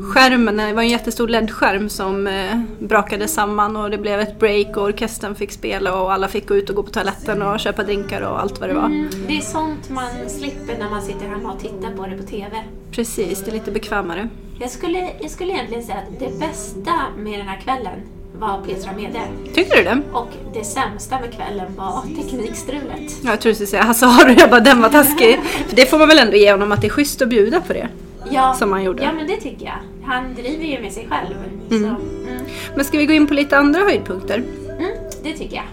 Skärmen, 0.00 0.56
det 0.56 0.72
var 0.72 0.82
en 0.82 0.88
jättestor 0.88 1.28
LED-skärm 1.28 1.88
som 1.88 2.26
eh, 2.26 2.60
brakade 2.78 3.28
samman 3.28 3.76
och 3.76 3.90
det 3.90 3.98
blev 3.98 4.20
ett 4.20 4.38
break 4.38 4.76
och 4.76 4.82
orkestern 4.82 5.34
fick 5.34 5.52
spela 5.52 6.00
och 6.02 6.12
alla 6.12 6.28
fick 6.28 6.48
gå 6.48 6.56
ut 6.56 6.70
och 6.70 6.76
gå 6.76 6.82
på 6.82 6.90
toaletten 6.90 7.42
och 7.42 7.60
köpa 7.60 7.82
drinkar 7.82 8.20
och 8.20 8.40
allt 8.40 8.60
vad 8.60 8.68
det 8.68 8.74
var. 8.74 8.84
mm, 8.84 9.08
det 9.28 9.36
är 9.36 9.40
sånt 9.40 9.90
man 9.90 10.28
slipper 10.28 10.78
när 10.78 10.90
man 10.90 11.02
sitter 11.02 11.26
hemma 11.28 11.52
och 11.52 11.60
tittar 11.60 11.96
på 11.96 12.06
det 12.06 12.16
på 12.16 12.22
TV. 12.22 12.62
Precis, 12.90 13.44
det 13.44 13.50
är 13.50 13.52
lite 13.52 13.70
bekvämare. 13.70 14.28
Jag 14.60 14.70
skulle, 14.70 15.10
jag 15.20 15.30
skulle 15.30 15.52
egentligen 15.52 15.82
säga 15.84 15.98
att 15.98 16.18
det 16.18 16.38
bästa 16.38 16.92
med 17.16 17.38
den 17.38 17.48
här 17.48 17.60
kvällen 17.60 18.00
var 18.38 18.62
Petra 18.66 18.92
Mede. 18.92 19.20
Tycker 19.54 19.76
du 19.76 19.82
det? 19.84 20.02
Och 20.12 20.28
det 20.54 20.64
sämsta 20.64 21.20
med 21.20 21.32
kvällen 21.32 21.66
var 21.76 22.02
teknikstrulet. 22.22 23.12
Ja, 23.22 23.30
Jag 23.30 23.40
tror 23.40 23.50
du 23.50 23.54
skulle 23.54 23.66
säga 23.66 23.82
Hasse 23.82 24.06
Aro, 24.06 24.34
jag 24.38 24.50
bara 24.50 24.60
den 24.60 24.82
var 24.82 24.88
taskig. 24.88 25.38
För 25.68 25.76
det 25.76 25.86
får 25.90 25.98
man 25.98 26.08
väl 26.08 26.18
ändå 26.18 26.36
ge 26.36 26.50
honom 26.52 26.72
att 26.72 26.80
det 26.80 26.86
är 26.86 26.90
schysst 26.90 27.22
att 27.22 27.28
bjuda 27.28 27.60
på 27.60 27.72
det. 27.72 27.88
Ja, 28.32 28.54
Som 28.54 28.72
han 28.72 28.84
gjorde. 28.84 29.02
Ja, 29.02 29.12
men 29.12 29.26
det 29.26 29.36
tycker 29.36 29.64
jag. 29.64 29.78
Han 30.04 30.34
driver 30.34 30.64
ju 30.64 30.80
med 30.82 30.92
sig 30.92 31.08
själv. 31.10 31.34
Mm. 31.70 31.82
Så, 31.82 31.86
mm, 32.30 32.42
Men 32.76 32.84
ska 32.84 32.98
vi 32.98 33.06
gå 33.06 33.12
in 33.12 33.26
på 33.26 33.34
lite 33.34 33.56
andra 33.58 33.80
höjdpunkter? 33.80 34.42
mm, 34.78 34.90
det 35.22 35.32
tycker 35.32 35.56
jag. 35.56 35.64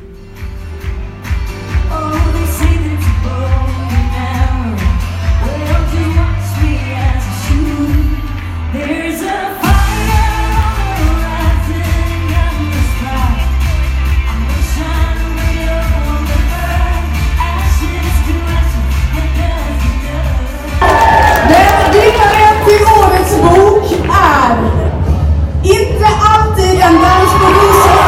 Alltid 26.79 26.95
en 26.95 27.01
dans 27.01 27.33
på 27.33 27.47
rosor 27.47 27.99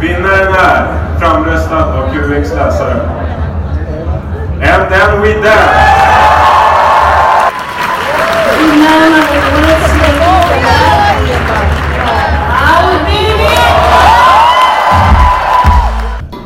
Vinnaren 0.00 0.54
är 0.54 0.86
framröstad 1.20 1.84
av 1.84 2.12
QX 2.12 2.54
läsare. 2.54 3.00
And 4.62 4.90
then 4.90 5.22
we 5.22 5.34
dance! 5.34 6.06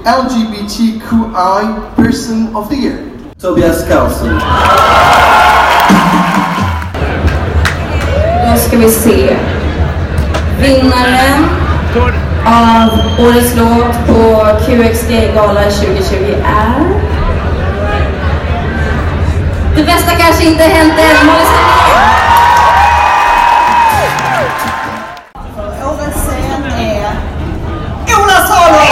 LGBTQI 0.05 1.65
Person 1.97 2.57
of 2.57 2.69
the 2.69 2.77
Year. 2.77 2.99
Tobias 3.41 3.89
Karlsson. 3.89 4.41
Då 8.51 8.57
ska 8.57 8.77
vi 8.77 8.91
se. 8.91 9.37
Vinnaren 10.61 11.47
av 12.47 12.89
Årets 13.27 13.55
låt 13.57 14.07
på 14.07 14.47
QX 14.67 15.09
Gay-gala 15.09 15.63
2020 15.63 16.35
är... 16.45 16.85
Det 19.77 19.83
bästa 19.83 20.11
kanske 20.11 20.45
inte 20.45 20.63
hänt 20.63 20.93
än. 20.99 21.31
Årets 25.85 26.17
scen 26.17 26.65
är 26.81 27.11
Ola 28.17 28.47
Salo! 28.49 28.85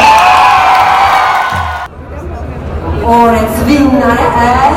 Årets 3.05 3.62
vinnare 3.67 4.27
är... 4.38 4.73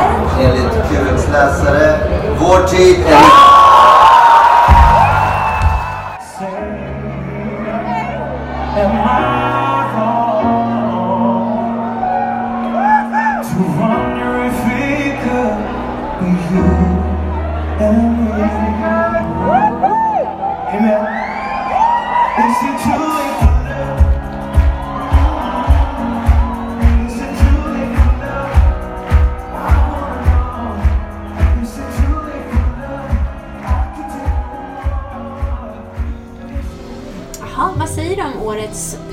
Enligt 0.45 0.73
QX 0.89 1.27
läsare, 1.31 2.00
vår 2.39 2.67
tid 2.67 2.95
är... 3.07 3.60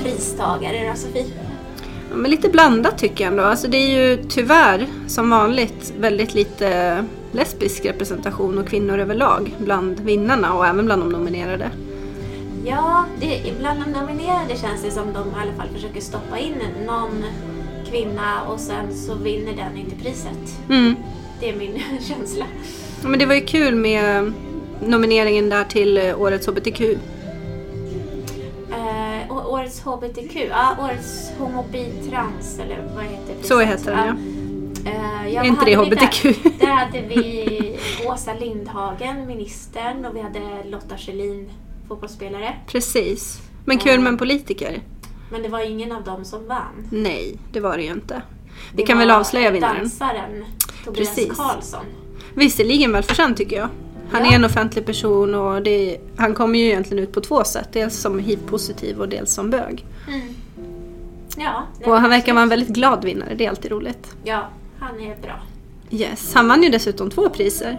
pristagare 0.03 0.89
då, 0.89 0.95
Sofie? 0.95 1.25
Ja, 2.11 2.17
men 2.17 2.31
lite 2.31 2.49
blandat 2.49 2.99
tycker 2.99 3.25
jag 3.25 3.31
ändå. 3.31 3.45
Alltså 3.45 3.69
det 3.69 3.77
är 3.77 3.89
ju 3.89 4.25
tyvärr, 4.29 4.87
som 5.07 5.31
vanligt, 5.31 5.93
väldigt 5.99 6.35
lite 6.35 7.05
lesbisk 7.33 7.85
representation 7.85 8.59
och 8.59 8.69
kvinnor 8.69 8.99
överlag 8.99 9.55
bland 9.59 10.01
vinnarna 10.01 10.55
och 10.55 10.67
även 10.67 10.85
bland 10.85 11.03
de 11.03 11.09
nominerade. 11.09 11.71
Ja, 12.65 13.05
det, 13.21 13.59
bland 13.59 13.81
de 13.81 13.91
nominerade 13.91 14.57
känns 14.57 14.83
det 14.83 14.91
som 14.91 15.13
de 15.13 15.29
i 15.29 15.43
alla 15.43 15.53
fall 15.53 15.69
försöker 15.75 16.01
stoppa 16.01 16.39
in 16.39 16.55
någon 16.87 17.25
kvinna 17.91 18.43
och 18.49 18.61
sen 18.61 18.95
så 18.95 19.15
vinner 19.15 19.53
den 19.57 19.77
inte 19.77 19.97
priset. 19.97 20.59
Mm. 20.69 20.95
Det 21.41 21.49
är 21.49 21.57
min 21.57 21.83
känsla. 22.01 22.45
Ja, 23.03 23.09
Men 23.09 23.19
det 23.19 23.27
var 23.27 23.35
ju 23.35 23.41
kul 23.41 23.75
med 23.75 24.33
nomineringen 24.87 25.49
där 25.49 25.65
till 25.65 25.99
eh, 25.99 26.21
årets 26.21 26.47
HBTQ. 26.47 26.81
Eh, 28.71 29.37
årets 29.53 29.81
HBTQ, 29.81 30.37
ja, 30.51 30.77
årets 30.81 31.31
homobi 31.39 31.87
trans 32.11 32.59
eller 32.59 32.89
vad 32.95 33.05
heter 33.05 33.35
priset? 33.35 33.47
Så 33.47 33.61
heter 33.61 33.97
den, 33.97 34.07
ja. 34.07 34.38
Eh, 34.89 35.29
ja, 35.35 35.43
Är 35.43 35.47
inte 35.47 35.65
det 35.65 35.77
HBTQ? 35.77 36.23
Där, 36.23 36.59
där 36.61 36.67
hade 36.73 37.01
vi 37.01 37.79
Åsa 38.07 38.35
Lindhagen, 38.35 39.27
ministern, 39.27 40.05
och 40.05 40.17
vi 40.17 40.21
hade 40.21 40.41
Lotta 40.71 40.97
Schelin, 40.99 41.51
fotbollsspelare. 41.89 42.55
Precis. 42.67 43.41
Men 43.65 43.79
kul 43.79 44.01
med 44.01 44.09
en 44.09 44.19
politiker? 44.19 44.81
Men 45.31 45.43
det 45.43 45.49
var 45.49 45.61
ingen 45.71 45.93
av 45.93 46.05
dem 46.05 46.25
som 46.25 46.47
vann. 46.47 46.89
Nej, 46.93 47.37
det 47.53 47.61
var 47.61 47.77
det 47.77 47.83
ju 47.83 47.91
inte. 47.93 48.23
Vi 48.73 48.83
Det 48.83 48.87
kan 48.87 48.99
väl 48.99 49.11
avslöja 49.11 49.51
vinnaren. 49.51 49.77
Dansaren 49.79 50.45
Tobias 50.85 51.15
Precis. 51.15 51.37
Karlsson. 51.37 51.85
Visserligen 52.35 52.93
välförtjänt 52.93 53.37
tycker 53.37 53.57
jag. 53.57 53.69
Han 54.13 54.25
Ja. 54.25 54.31
är 54.31 54.35
en 54.35 54.45
offentlig 54.45 54.87
person 54.87 55.35
och 55.35 55.63
det, 55.63 55.99
han 56.17 56.35
kommer 56.35 56.59
ju 56.59 56.65
egentligen 56.65 57.05
ut 57.05 57.13
på 57.13 57.21
två 57.21 57.45
sätt. 57.45 57.69
Dels 57.73 57.97
som 57.97 58.19
hiv-positiv 58.19 59.01
och 59.01 59.09
dels 59.09 59.33
som 59.33 59.51
bög. 59.51 59.85
Mm. 60.09 60.21
Ja, 61.37 61.63
Och 61.85 62.01
han 62.01 62.11
verkar 62.11 62.33
vara 62.33 62.43
en 62.43 62.49
väldigt 62.49 62.69
glad 62.69 63.05
vinnare, 63.05 63.35
det 63.35 63.45
är 63.45 63.51
alltid 63.51 63.71
roligt. 63.71 64.17
Ja, 64.25 64.49
han 64.81 65.01
är 65.01 65.17
bra. 65.23 65.41
Yes, 65.91 66.35
han 66.35 66.49
vann 66.49 66.63
ju 66.63 66.69
dessutom 66.69 67.11
två 67.11 67.29
priser. 67.29 67.79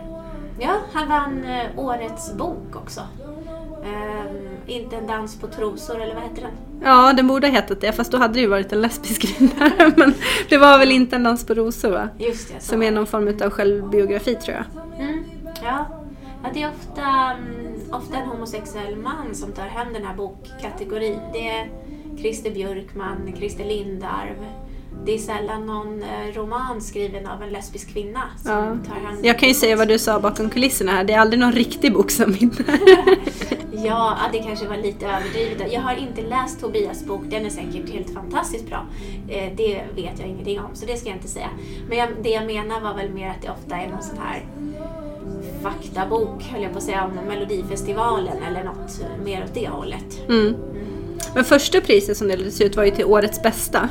Ja, 0.59 0.75
han 0.93 1.09
vann 1.09 1.43
eh, 1.43 1.79
Årets 1.79 2.33
bok 2.33 2.75
också. 2.75 3.01
Ehm, 3.85 4.57
inte 4.67 4.95
en 4.95 5.07
dans 5.07 5.39
på 5.39 5.47
trosor, 5.47 6.01
eller 6.01 6.15
vad 6.15 6.23
heter 6.23 6.41
den? 6.41 6.51
Ja, 6.83 7.13
den 7.13 7.27
borde 7.27 7.47
ha 7.47 7.51
hetat 7.51 7.81
det, 7.81 7.91
fast 7.91 8.11
då 8.11 8.17
hade 8.17 8.33
det 8.33 8.39
ju 8.39 8.47
varit 8.47 8.73
en 8.73 8.81
lesbisk 8.81 9.39
vinnare. 9.39 9.93
Men 9.97 10.13
det 10.49 10.57
var 10.57 10.79
väl 10.79 10.91
inte 10.91 11.15
en 11.15 11.23
dans 11.23 11.45
på 11.45 11.53
rosor 11.53 11.91
va? 11.91 12.09
Just 12.17 12.53
det. 12.53 12.59
Som 12.59 12.83
är 12.83 12.91
någon 12.91 13.07
form 13.07 13.27
av 13.43 13.49
självbiografi 13.49 14.35
tror 14.35 14.57
jag. 14.57 14.65
Mm, 15.01 15.23
ja. 15.63 15.85
ja, 16.43 16.49
det 16.53 16.63
är 16.63 16.69
ofta, 16.69 17.01
mm, 17.31 17.91
ofta 17.91 18.17
en 18.17 18.27
homosexuell 18.27 18.95
man 18.95 19.35
som 19.35 19.51
tar 19.51 19.65
hem 19.65 19.93
den 19.93 20.05
här 20.05 20.15
bokkategorin. 20.15 21.19
Det 21.33 21.49
är 21.49 21.69
Christer 22.17 22.51
Björkman, 22.51 23.33
Christer 23.37 23.65
Lindarw. 23.65 24.35
Det 25.05 25.13
är 25.13 25.17
sällan 25.17 25.65
någon 25.65 26.03
eh, 26.03 26.35
roman 26.35 26.81
skriven 26.81 27.27
av 27.27 27.43
en 27.43 27.49
lesbisk 27.49 27.93
kvinna 27.93 28.21
som 28.43 28.51
Ja. 28.51 28.93
tar 28.93 28.99
hem 29.07 29.17
Jag 29.23 29.39
kan 29.39 29.47
ju 29.49 29.55
säga 29.55 29.75
vad 29.75 29.87
du 29.87 29.99
sa 29.99 30.19
bakom 30.19 30.49
kulisserna 30.49 30.91
här, 30.91 31.03
det 31.03 31.13
är 31.13 31.19
aldrig 31.19 31.39
någon 31.39 31.51
riktig 31.51 31.93
bok 31.93 32.11
som 32.11 32.31
vinner. 32.31 32.65
Ja, 33.85 34.17
det 34.31 34.39
kanske 34.39 34.67
var 34.67 34.77
lite 34.77 35.05
överdrivet. 35.07 35.73
Jag 35.73 35.81
har 35.81 35.95
inte 35.95 36.21
läst 36.21 36.61
Tobias 36.61 37.05
bok, 37.05 37.21
den 37.29 37.45
är 37.45 37.49
säkert 37.49 37.89
helt 37.89 38.13
fantastiskt 38.13 38.67
bra. 38.67 38.85
Eh, 39.29 39.53
det 39.57 39.81
vet 39.95 40.19
jag 40.19 40.27
ingenting 40.27 40.59
om, 40.59 40.65
så 40.73 40.85
det 40.85 40.97
ska 40.97 41.09
jag 41.09 41.17
inte 41.17 41.27
säga. 41.27 41.49
Men 41.89 42.09
det 42.23 42.29
jag 42.29 42.45
menar 42.45 42.81
var 42.81 42.93
väl 42.93 43.09
mer 43.09 43.29
att 43.29 43.41
det 43.41 43.49
ofta 43.49 43.75
är 43.75 43.87
någon 43.89 44.03
sån 44.03 44.17
här 44.17 44.45
faktabok, 45.63 46.43
höll 46.43 46.61
jag 46.63 46.71
på 46.71 46.77
att 46.77 46.83
säga, 46.83 47.05
om 47.05 47.11
Melodifestivalen 47.27 48.37
eller 48.47 48.63
något 48.63 49.01
mer 49.25 49.43
åt 49.43 49.53
det 49.53 49.69
hållet. 49.69 50.21
Mm. 50.29 50.55
Men 51.35 51.43
första 51.45 51.81
priset 51.81 52.17
som 52.17 52.27
delades 52.27 52.61
ut 52.61 52.75
var 52.75 52.83
ju 52.83 52.91
till 52.91 53.05
Årets 53.05 53.43
bästa. 53.43 53.89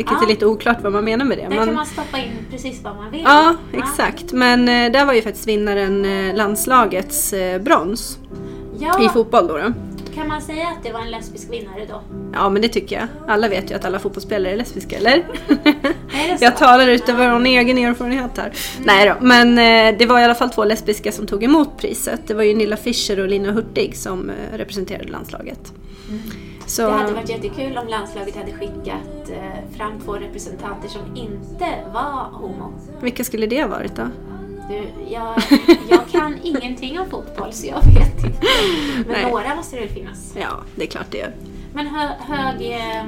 Vilket 0.00 0.16
Ja. 0.20 0.24
är 0.24 0.28
lite 0.28 0.46
oklart 0.46 0.82
vad 0.82 0.92
man 0.92 1.04
menar 1.04 1.24
med 1.24 1.38
det. 1.38 1.42
Där 1.48 1.56
Man- 1.56 1.66
kan 1.66 1.74
man 1.74 1.86
stoppa 1.86 2.18
in 2.18 2.30
precis 2.50 2.80
vad 2.82 2.96
man 2.96 3.10
vill. 3.10 3.20
Ja, 3.24 3.54
exakt. 3.72 4.32
Men 4.32 4.68
eh, 4.68 4.92
där 4.92 5.04
var 5.04 5.12
ju 5.14 5.22
faktiskt 5.22 5.48
vinnaren 5.48 6.04
eh, 6.04 6.34
landslagets 6.36 7.32
eh, 7.32 7.60
brons 7.62 8.18
Ja, 8.78 9.04
i 9.04 9.08
fotboll 9.08 9.46
då, 9.46 9.56
då. 9.58 9.72
kan 10.14 10.28
man 10.28 10.40
säga 10.42 10.68
att 10.68 10.82
det 10.84 10.92
var 10.92 11.00
en 11.00 11.10
lesbisk 11.10 11.52
vinnare 11.52 11.86
då? 11.88 12.00
Ja, 12.32 12.48
men 12.50 12.62
det 12.62 12.68
tycker 12.68 12.96
jag. 12.96 13.06
Alla 13.28 13.48
vet 13.48 13.70
ju 13.70 13.74
att 13.74 13.84
alla 13.84 13.98
fotbollsspelare 13.98 14.52
är 14.52 14.56
lesbiska, 14.56 14.96
eller? 14.96 15.12
Är 16.12 16.38
jag 16.40 16.56
talar 16.56 16.88
utifrån 16.88 17.46
egen 17.46 17.78
erfarenhet 17.78 18.30
här. 18.38 18.52
Nej 18.84 19.08
då, 19.08 19.26
men 19.26 19.58
eh, 19.58 19.98
det 19.98 20.06
var 20.06 20.20
i 20.20 20.24
alla 20.24 20.34
fall 20.34 20.50
två 20.50 20.64
lesbiska 20.64 21.12
som 21.12 21.26
tog 21.26 21.44
emot 21.44 21.78
priset. 21.78 22.20
Det 22.26 22.34
var 22.34 22.42
ju 22.42 22.54
Nilla 22.54 22.76
Fischer 22.76 23.20
och 23.20 23.28
Lina 23.28 23.52
Hurtig 23.52 23.96
som 23.96 24.30
eh, 24.30 24.56
representerade 24.56 25.08
landslaget. 25.12 25.72
Så, 26.70 26.82
Det 26.82 26.92
hade 26.92 27.12
varit 27.12 27.28
jättekul 27.28 27.78
om 27.78 27.88
landslaget 27.88 28.36
hade 28.36 28.52
skickat 28.52 29.30
eh, 29.30 29.76
fram 29.76 30.00
två 30.04 30.12
representanter 30.14 30.88
som 30.88 31.16
inte 31.16 31.66
var 31.94 32.28
homo. 32.32 32.72
vilka 33.02 33.24
skulle 33.24 33.46
det 33.46 33.62
ha 33.62 33.68
varit 33.68 33.96
då? 33.96 34.08
Du, 34.68 34.82
jag, 35.12 35.42
jag 35.88 36.08
kan 36.08 36.38
ingenting 36.42 37.00
om 37.00 37.10
fotboll 37.10 37.52
så 37.52 37.66
jag 37.66 37.76
vet 37.76 38.24
inte. 38.24 38.46
Men 38.96 39.06
Nej. 39.08 39.30
några 39.30 39.54
måste 39.54 39.76
det 39.76 39.82
väl 39.82 39.90
finnas. 39.94 40.34
Ja, 40.40 40.60
det 40.76 40.82
är 40.82 40.86
klart 40.86 41.06
det 41.10 41.18
gör. 41.18 41.32
Men 41.74 41.86
hö, 41.86 42.08
hög 42.18 42.70
eh, 42.72 43.04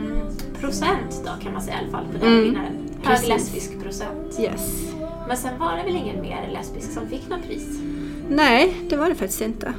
procent 0.60 1.22
då 1.24 1.44
kan 1.44 1.52
man 1.52 1.62
säga 1.62 1.76
i 1.76 1.78
alla 1.82 1.90
fall 1.90 2.04
på 2.12 2.18
den 2.18 2.32
Mm, 2.32 2.44
vinnaren. 2.44 2.72
Hög 3.02 3.28
lesbisk 3.28 3.82
procent. 3.82 4.40
Yes. 4.40 4.82
Men 5.28 5.36
sen 5.36 5.58
var 5.58 5.76
det 5.76 5.82
väl 5.82 5.96
ingen 5.96 6.20
mer 6.22 6.50
lesbisk 6.52 6.92
som 6.92 7.08
fick 7.08 7.28
något 7.28 7.42
pris? 7.46 7.80
Nej, 8.28 8.76
det 8.90 8.96
var 8.96 9.08
det 9.08 9.14
faktiskt 9.14 9.40
inte. 9.40 9.74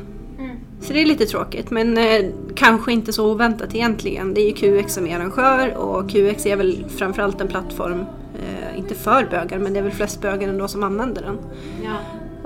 Så 0.82 0.94
det 0.94 1.02
är 1.02 1.06
lite 1.06 1.26
tråkigt, 1.26 1.72
men 1.72 1.98
eh, 1.98 2.26
kanske 2.56 2.94
inte 2.94 3.14
så 3.14 3.32
oväntat 3.32 3.76
egentligen. 3.76 4.34
Det 4.34 4.42
är 4.42 4.48
ju 4.48 4.82
QX 4.82 4.94
som 4.94 5.08
är 5.08 5.16
arrangör 5.20 5.78
och 5.78 6.10
QX 6.10 6.46
är 6.46 6.56
väl 6.56 6.86
framförallt 6.90 7.42
en 7.42 7.48
plattform, 7.48 8.06
eh, 8.36 8.80
inte 8.80 8.96
för 8.96 9.26
bögar, 9.32 9.60
men 9.60 9.74
det 9.74 9.80
är 9.80 9.84
väl 9.84 9.92
flest 9.92 10.22
bögar 10.22 10.50
ändå 10.50 10.68
som 10.68 10.84
använder 10.84 11.22
den. 11.22 11.38
Ja, 11.84 11.96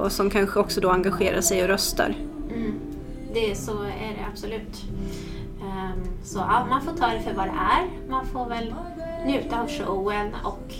Och 0.03 0.11
som 0.11 0.29
kanske 0.29 0.59
också 0.59 0.81
då 0.81 0.89
engagerar 0.89 1.41
sig 1.41 1.63
och 1.63 1.67
röstar. 1.69 2.15
mm. 2.55 2.73
det, 3.33 3.55
så 3.55 3.71
är 3.83 4.13
det 4.17 4.25
absolut. 4.31 4.83
Ehm, 5.61 5.99
så 6.23 6.39
ja, 6.39 6.65
man 6.69 6.81
får 6.81 6.91
ta 6.91 7.07
det 7.07 7.19
för 7.19 7.33
vad 7.33 7.45
det 7.45 7.51
är. 7.51 8.09
Man 8.09 8.25
får 8.25 8.49
väl 8.49 8.73
njuta 9.25 9.61
av 9.61 9.67
showen 9.67 10.27
och 10.43 10.73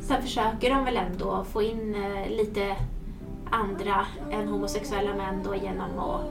sen 0.00 0.22
försöker 0.22 0.70
de 0.70 0.84
väl 0.84 0.96
ändå 0.96 1.44
få 1.52 1.62
in 1.62 1.94
eh, 1.94 2.36
lite 2.36 2.76
andra 3.50 4.06
än 4.30 4.48
homosexuella 4.48 5.14
män 5.14 5.40
då 5.44 5.54
genom 5.54 5.98
att 5.98 6.24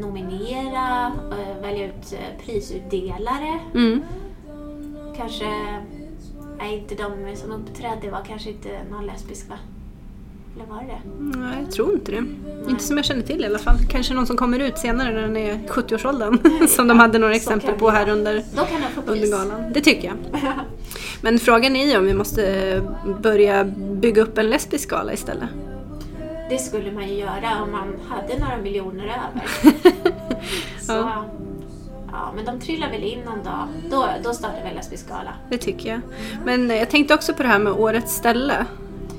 nominera, 0.00 1.12
eh, 1.30 1.62
välja 1.62 1.86
ut 1.86 2.12
eh, 2.12 2.44
prisutdelare. 2.44 3.60
Mm. 3.74 4.02
Kanske, 5.16 5.48
nej 6.58 6.78
inte 6.78 6.94
de 6.94 7.36
som 7.36 7.52
uppträdde 7.52 8.10
var 8.10 8.24
kanske 8.26 8.50
inte 8.50 8.68
någon 8.90 9.06
lesbisk 9.06 9.48
va? 9.48 9.58
Eller 10.56 10.66
var 10.66 10.82
det? 10.82 11.00
Nej, 11.38 11.58
jag 11.62 11.72
tror 11.72 11.92
inte 11.92 12.12
det. 12.12 12.24
Inte 12.70 12.84
som 12.84 12.96
jag 12.96 13.06
känner 13.06 13.22
till 13.22 13.42
i 13.42 13.46
alla 13.46 13.58
fall. 13.58 13.76
Kanske 13.90 14.14
någon 14.14 14.26
som 14.26 14.36
kommer 14.36 14.58
ut 14.58 14.78
senare 14.78 15.14
när 15.14 15.22
den 15.22 15.36
är 15.36 15.52
i 15.52 15.58
70-årsåldern. 15.68 16.38
som 16.68 16.88
de 16.88 16.98
hade 16.98 17.18
några 17.18 17.34
exempel 17.34 17.74
på 17.74 17.90
här 17.90 18.08
under, 18.08 18.44
under 19.06 19.30
galan. 19.30 19.72
Det 19.72 19.80
tycker 19.80 20.08
jag. 20.08 20.16
Men 21.20 21.38
frågan 21.38 21.76
är 21.76 21.86
ju 21.86 21.98
om 21.98 22.06
vi 22.06 22.14
måste 22.14 22.82
börja 23.22 23.64
bygga 24.00 24.22
upp 24.22 24.38
en 24.38 24.50
lesbisk 24.50 24.90
gala 24.90 25.12
istället. 25.12 25.48
Det 26.48 26.58
skulle 26.58 26.92
man 26.92 27.08
ju 27.08 27.14
göra 27.14 27.62
om 27.62 27.72
man 27.72 27.94
hade 28.08 28.38
några 28.38 28.56
miljoner 28.56 29.04
över. 29.04 29.48
Så, 30.80 30.92
Ja. 30.92 31.24
ja. 32.12 32.32
men 32.36 32.44
de 32.44 32.60
trillar 32.60 32.90
väl 32.90 33.02
in 33.02 33.18
någon 33.20 33.44
dag. 33.44 33.68
Då, 33.90 34.06
då 34.24 34.32
startar 34.34 34.62
väl 34.64 34.74
lesbisk 34.74 35.08
gala. 35.08 35.32
Det 35.50 35.58
tycker 35.58 35.88
jag. 35.90 36.00
Men 36.44 36.70
eh, 36.70 36.76
jag 36.76 36.90
tänkte 36.90 37.14
också 37.14 37.34
på 37.34 37.42
det 37.42 37.48
här 37.48 37.58
med 37.58 37.72
årets 37.72 38.14
ställe. 38.14 38.66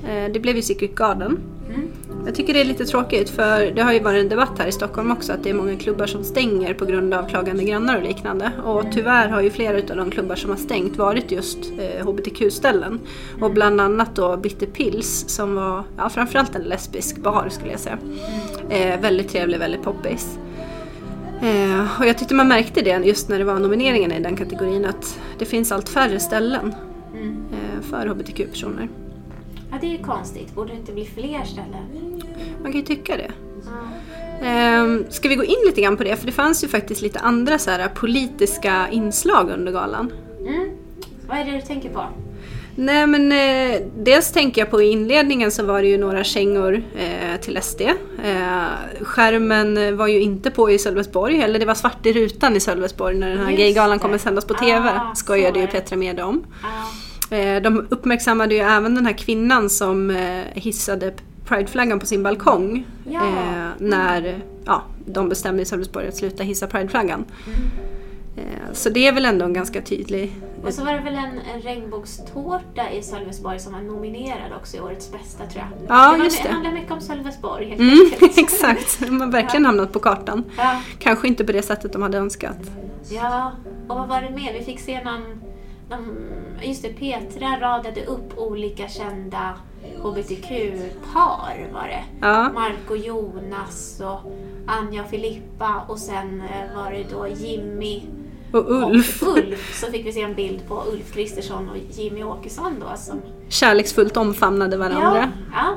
Eh, 0.08 0.32
Det 0.32 0.40
blev 0.40 0.56
ju 0.56 0.62
Secret 0.62 0.94
Garden. 0.94 1.38
Mm. 1.68 1.90
Jag 2.26 2.34
tycker 2.34 2.54
det 2.54 2.60
är 2.60 2.64
lite 2.64 2.84
tråkigt 2.84 3.30
för 3.30 3.70
det 3.70 3.82
har 3.82 3.92
ju 3.92 4.00
varit 4.00 4.20
en 4.22 4.28
debatt 4.28 4.58
här 4.58 4.66
i 4.66 4.72
Stockholm 4.72 5.10
också 5.10 5.32
att 5.32 5.42
det 5.42 5.50
är 5.50 5.54
många 5.54 5.76
klubbar 5.76 6.06
som 6.06 6.24
stänger 6.24 6.74
på 6.74 6.84
grund 6.84 7.14
av 7.14 7.28
klagande 7.28 7.64
grannar 7.64 7.96
och 7.96 8.02
liknande. 8.02 8.52
Och 8.64 8.84
tyvärr 8.92 9.28
har 9.28 9.40
ju 9.40 9.50
flera 9.50 9.76
av 9.76 9.96
de 9.96 10.10
klubbar 10.10 10.34
som 10.34 10.50
har 10.50 10.56
stängt 10.56 10.96
varit 10.96 11.30
just 11.32 11.58
eh, 11.78 12.06
HBTQ-ställen. 12.06 13.00
Och 13.40 13.50
bland 13.52 13.80
annat 13.80 14.16
då 14.16 14.36
Bitter 14.36 14.66
Pills 14.66 15.24
som 15.28 15.54
var 15.54 15.84
ja, 15.96 16.08
framförallt 16.08 16.54
en 16.54 16.62
lesbisk 16.62 17.16
bar 17.16 17.48
skulle 17.50 17.70
jag 17.70 17.80
säga. 17.80 17.98
Eh, 18.70 19.00
väldigt 19.00 19.28
trevlig, 19.28 19.58
väldigt 19.58 19.82
poppis. 19.82 20.38
Eh, 21.42 22.00
och 22.00 22.06
jag 22.06 22.18
tyckte 22.18 22.34
man 22.34 22.48
märkte 22.48 22.82
det 22.82 23.06
just 23.06 23.28
när 23.28 23.38
det 23.38 23.44
var 23.44 23.58
nomineringarna 23.58 24.16
i 24.16 24.20
den 24.20 24.36
kategorin 24.36 24.84
att 24.84 25.20
det 25.38 25.44
finns 25.44 25.72
allt 25.72 25.88
färre 25.88 26.20
ställen 26.20 26.74
Mm. 27.14 27.44
eh, 27.52 27.82
för 27.90 28.06
HBTQ-personer. 28.06 28.88
Ja, 29.70 29.76
det 29.80 29.86
är 29.86 29.90
ju 29.90 30.04
konstigt. 30.04 30.54
Borde 30.54 30.72
det 30.72 30.78
inte 30.78 30.92
bli 30.92 31.04
fler 31.04 31.44
ställen? 31.44 32.22
Man 32.62 32.72
kan 32.72 32.80
ju 32.80 32.86
tycka 32.86 33.16
det. 33.16 33.30
Ehm, 34.42 35.04
ska 35.10 35.28
vi 35.28 35.34
gå 35.34 35.44
in 35.44 35.58
lite 35.66 35.80
grann 35.80 35.96
på 35.96 36.04
det? 36.04 36.16
För 36.16 36.26
det 36.26 36.32
fanns 36.32 36.64
ju 36.64 36.68
faktiskt 36.68 37.02
lite 37.02 37.18
andra 37.18 37.58
så 37.58 37.70
här, 37.70 37.88
politiska 37.88 38.88
inslag 38.90 39.50
under 39.50 39.72
galan. 39.72 40.12
Mm. 40.40 40.70
Vad 41.28 41.38
är 41.38 41.44
det 41.44 41.50
du 41.50 41.60
tänker 41.60 41.90
på? 41.90 42.04
Nej 42.74 43.06
men 43.06 43.32
eh, 43.32 43.80
dels 43.96 44.32
tänker 44.32 44.60
jag 44.60 44.70
på 44.70 44.82
i 44.82 44.90
inledningen 44.90 45.50
så 45.50 45.64
var 45.64 45.82
det 45.82 45.88
ju 45.88 45.98
några 45.98 46.24
kängor 46.24 46.82
eh, 46.96 47.40
till 47.40 47.62
SD. 47.62 47.80
Eh, 47.80 48.64
skärmen 49.00 49.96
var 49.96 50.06
ju 50.06 50.20
inte 50.20 50.50
på 50.50 50.70
i 50.70 50.78
Sölvesborg, 50.78 51.42
eller 51.42 51.58
det 51.58 51.66
var 51.66 51.74
svart 51.74 52.06
i 52.06 52.12
rutan 52.12 52.56
i 52.56 52.60
Sölvesborg 52.60 53.18
när 53.18 53.28
den 53.28 53.38
här 53.38 53.50
Just 53.50 53.58
gaygalan 53.58 53.98
kommer 53.98 54.18
sändas 54.18 54.44
på 54.44 54.54
TV. 54.54 54.88
Ah, 54.88 55.14
skojade 55.14 55.60
ju. 55.60 55.66
Petra 55.66 55.96
Mede 55.96 56.22
om. 56.22 56.44
Ja. 56.62 56.68
Eh, 57.30 57.62
de 57.62 57.86
uppmärksammade 57.90 58.54
ju 58.54 58.60
även 58.60 58.94
den 58.94 59.06
här 59.06 59.12
kvinnan 59.12 59.70
som 59.70 60.10
eh, 60.10 60.44
hissade 60.52 61.12
prideflaggan 61.44 61.98
på 62.00 62.06
sin 62.06 62.22
balkong. 62.22 62.86
Ja. 63.10 63.20
Eh, 63.26 63.68
när 63.78 64.42
ja, 64.64 64.82
de 65.06 65.28
bestämde 65.28 65.62
i 65.62 65.64
Sölvesborg 65.64 66.08
att 66.08 66.16
sluta 66.16 66.42
hissa 66.42 66.66
prideflaggan. 66.66 67.24
Eh, 68.36 68.42
så 68.72 68.90
det 68.90 69.06
är 69.06 69.12
väl 69.12 69.24
ändå 69.24 69.44
en 69.44 69.52
ganska 69.52 69.82
tydlig... 69.82 70.32
Och 70.64 70.74
så 70.74 70.84
var 70.84 70.92
det 70.92 71.00
väl 71.00 71.14
en, 71.14 71.38
en 71.54 71.60
regnbågstårta 71.62 72.90
i 72.90 73.02
Sölvesborg 73.02 73.58
som 73.60 73.72
var 73.72 73.80
nominerad 73.80 74.52
också 74.60 74.76
i 74.76 74.80
Årets 74.80 75.12
bästa 75.12 75.46
tror 75.46 75.64
jag. 75.64 75.96
Ja, 75.96 76.16
det 76.18 76.24
just 76.24 76.42
det. 76.42 76.48
handlar 76.48 76.72
mycket 76.72 76.90
om 76.92 77.00
Sölvesborg 77.00 77.68
helt 77.68 77.80
Mm, 77.80 77.98
enkelt. 78.12 78.38
exakt, 78.38 79.00
de 79.00 79.20
har 79.20 79.28
verkligen 79.28 79.66
hamnat 79.66 79.92
på 79.92 79.98
kartan. 79.98 80.44
Ja. 80.56 80.82
Kanske 80.98 81.28
inte 81.28 81.44
på 81.44 81.52
det 81.52 81.62
sättet 81.62 81.92
de 81.92 82.02
hade 82.02 82.18
önskat. 82.18 82.58
Ja, 83.10 83.52
och 83.88 83.96
vad 83.96 84.08
var 84.08 84.22
det 84.22 84.30
mer? 84.30 84.52
Vi 84.58 84.64
fick 84.64 84.80
se 84.80 85.04
någon 85.04 85.40
just 86.62 86.82
det, 86.82 86.88
Petra 86.88 87.60
radade 87.60 88.04
upp 88.04 88.38
olika 88.38 88.88
kända 88.88 89.54
HBTQ-par 90.02 91.72
var 91.72 91.88
det. 91.88 92.04
Ja. 92.20 92.52
Marco 92.52 92.96
Jonas 92.96 94.00
och 94.00 94.32
Anja 94.66 95.02
och 95.02 95.10
Filippa 95.10 95.84
och 95.88 95.98
sen 95.98 96.40
eh, 96.40 96.76
var 96.76 96.90
det 96.92 97.04
då 97.10 97.28
Jimmy 97.28 98.02
Och 98.52 98.70
Ulf. 98.70 99.22
och 99.22 99.38
Ulf. 99.38 99.80
Så 99.80 99.86
fick 99.86 100.06
vi 100.06 100.12
se 100.12 100.20
en 100.20 100.34
bild 100.34 100.68
på 100.68 100.84
Ulf 100.92 101.12
Kristersson 101.12 101.70
och 101.70 101.76
Jimmy 101.98 102.22
Åkesson 102.22 102.74
då 102.80 102.96
som... 102.96 103.22
Kärleksfullt 103.48 104.16
omfamnade 104.16 104.76
varandra. 104.76 105.16
Ja, 105.16 105.28
ja. 105.54 105.76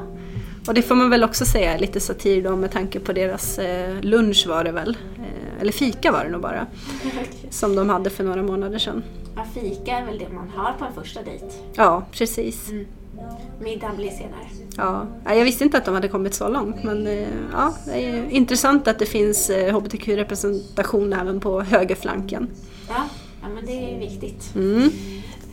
Och 0.68 0.74
det 0.74 0.82
får 0.82 0.96
man 0.96 1.10
väl 1.10 1.24
också 1.24 1.46
säga 1.46 1.78
lite 1.78 2.00
satir 2.00 2.44
då 2.44 2.56
med 2.56 2.72
tanke 2.72 3.00
på 3.00 3.14
deras 3.14 3.60
eh, 3.60 4.02
lunch 4.02 4.46
var 4.48 4.64
det 4.64 4.72
väl. 4.72 4.98
Eh, 5.18 5.62
eller 5.62 5.72
fika 5.72 6.12
var 6.12 6.24
det 6.26 6.30
nog 6.32 6.42
bara. 6.42 6.68
Som 7.50 7.76
de 7.76 7.90
hade 7.90 8.10
för 8.10 8.24
några 8.24 8.44
månader 8.44 8.78
sedan. 8.78 9.04
Ja, 9.36 9.46
fika 9.54 9.92
är 9.92 10.06
väl 10.06 10.18
det 10.18 10.30
man 10.30 10.50
har 10.50 10.74
på 10.74 10.86
en 10.86 10.94
första 10.94 11.24
dejt. 11.24 11.46
Ja, 11.76 12.04
precis. 12.12 12.70
Mm. 12.70 12.86
middagen 13.60 13.96
blir 13.96 14.10
senare. 14.10 14.48
Ja, 14.78 15.08
jag 15.36 15.44
visste 15.44 15.64
inte 15.64 15.78
att 15.78 15.86
de 15.86 15.94
hade 15.94 16.08
kommit 16.08 16.34
så 16.34 16.50
långt 16.50 16.84
men 16.84 17.08
eh, 17.08 17.28
ja, 17.52 17.76
det 17.86 18.06
är 18.06 18.30
intressant 18.30 18.88
att 18.88 19.00
det 19.00 19.06
finns 19.06 19.50
eh, 19.50 19.76
hbtq-representation 19.76 21.14
även 21.14 21.40
på 21.40 21.62
högerflanken. 21.62 22.50
Ja, 22.90 23.04
ja 23.42 23.48
men 23.56 23.66
det 23.66 23.94
är 23.96 24.00
viktigt. 24.00 24.56
Mm. 24.56 24.90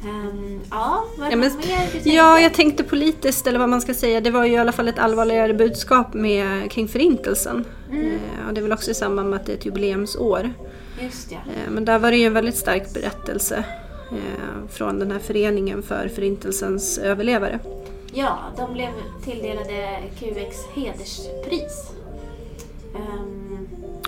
Ehm, 0.05 0.61
ja, 0.71 1.05
Ja, 1.19 1.31
det 1.31 1.37
men, 1.37 1.51
ja, 2.05 2.41
jag 2.41 2.55
tänkte 2.55 2.85
politiskt, 2.85 3.47
eller 3.47 3.59
vad 3.59 3.69
man 3.69 3.81
ska 3.81 3.95
säga, 3.95 4.21
det 4.21 4.31
var 4.31 4.45
ju 4.45 4.53
i 4.53 4.57
alla 4.57 4.73
fall 4.73 4.89
ett 4.89 4.99
allvarligare 4.99 5.55
budskap 5.55 6.15
med, 6.15 6.71
kring 6.71 6.89
Förintelsen. 6.89 7.65
Mm. 7.91 8.07
Eh, 8.07 8.49
och 8.49 8.55
det 8.55 8.61
är 8.61 8.63
väl 8.63 8.73
också 8.73 8.91
i 8.91 8.95
samband 8.95 9.31
med 9.31 9.41
att 9.41 9.47
det 9.47 9.53
är 9.53 9.57
ett 9.57 9.67
jubileumsår. 9.67 10.53
Just 11.03 11.33
ja. 11.33 11.39
Eh, 11.39 11.71
men 11.71 11.85
där 11.85 11.99
var 11.99 12.11
det 12.11 12.17
ju 12.17 12.27
en 12.27 12.33
väldigt 12.35 12.57
stark 12.57 12.95
berättelse 12.95 13.65
eh, 14.11 14.69
från 14.73 14.99
den 14.99 15.11
här 15.11 15.19
föreningen 15.19 15.83
för 15.83 16.09
Förintelsens 16.09 16.99
överlevare. 16.99 17.59
Ja, 18.13 18.39
de 18.57 18.73
blev 18.73 18.91
tilldelade 19.25 19.99
QX 20.19 20.57
hederspris. 20.75 21.91
Ehm, 22.97 23.50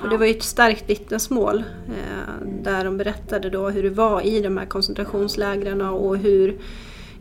Och 0.02 0.08
det 0.08 0.16
var 0.16 0.26
ju 0.26 0.32
ett 0.32 0.42
starkt 0.42 0.90
vittnesmål 0.90 1.64
eh, 1.88 2.46
där 2.62 2.84
de 2.84 2.96
berättade 2.96 3.50
då 3.50 3.68
hur 3.70 3.82
det 3.82 3.90
var 3.90 4.20
i 4.20 4.40
de 4.40 4.56
här 4.56 4.66
koncentrationslägren 4.66 5.80
och 5.80 6.16
hur 6.16 6.58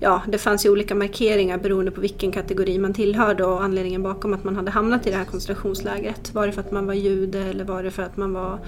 Ja, 0.03 0.21
det 0.27 0.37
fanns 0.37 0.65
ju 0.65 0.69
olika 0.69 0.95
markeringar 0.95 1.57
beroende 1.57 1.91
på 1.91 2.01
vilken 2.01 2.31
kategori 2.31 2.77
man 2.77 2.93
tillhörde 2.93 3.45
och 3.45 3.63
anledningen 3.63 4.03
bakom 4.03 4.33
att 4.33 4.43
man 4.43 4.55
hade 4.55 4.71
hamnat 4.71 5.07
i 5.07 5.09
det 5.09 5.17
här 5.17 5.25
koncentrationslägret. 5.25 6.33
Var 6.33 6.47
det 6.47 6.53
för 6.53 6.61
att 6.61 6.71
man 6.71 6.85
var 6.85 6.93
jude 6.93 7.39
eller 7.39 7.63
var 7.63 7.83
det 7.83 7.91
för 7.91 8.03
att 8.03 8.17
man 8.17 8.33
var 8.33 8.59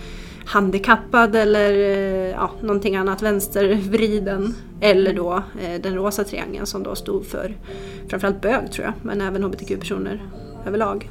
handikappad 0.45 1.36
eller 1.36 1.71
eh, 1.73 2.30
ja, 2.30 2.52
någonting 2.62 2.95
annat, 2.95 3.21
vänstervriden. 3.21 4.56
Eller 4.82 5.13
då 5.13 5.43
eh, 5.62 5.82
den 5.82 5.95
rosa 5.95 6.23
triangeln 6.23 6.65
som 6.65 6.84
då 6.84 6.95
stod 6.95 7.26
för 7.26 7.58
framförallt 8.08 8.41
bög 8.41 8.71
tror 8.71 8.86
jag, 8.86 8.93
men 9.02 9.21
även 9.21 9.43
hbtq-personer 9.43 10.21
överlag. 10.67 11.10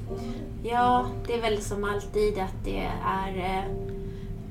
Ja, 0.62 1.06
det 1.26 1.32
är 1.34 1.40
väl 1.40 1.60
som 1.60 1.84
alltid 1.84 2.38
att 2.38 2.64
det 2.64 2.88
är 3.06 3.36
eh, 3.36 3.64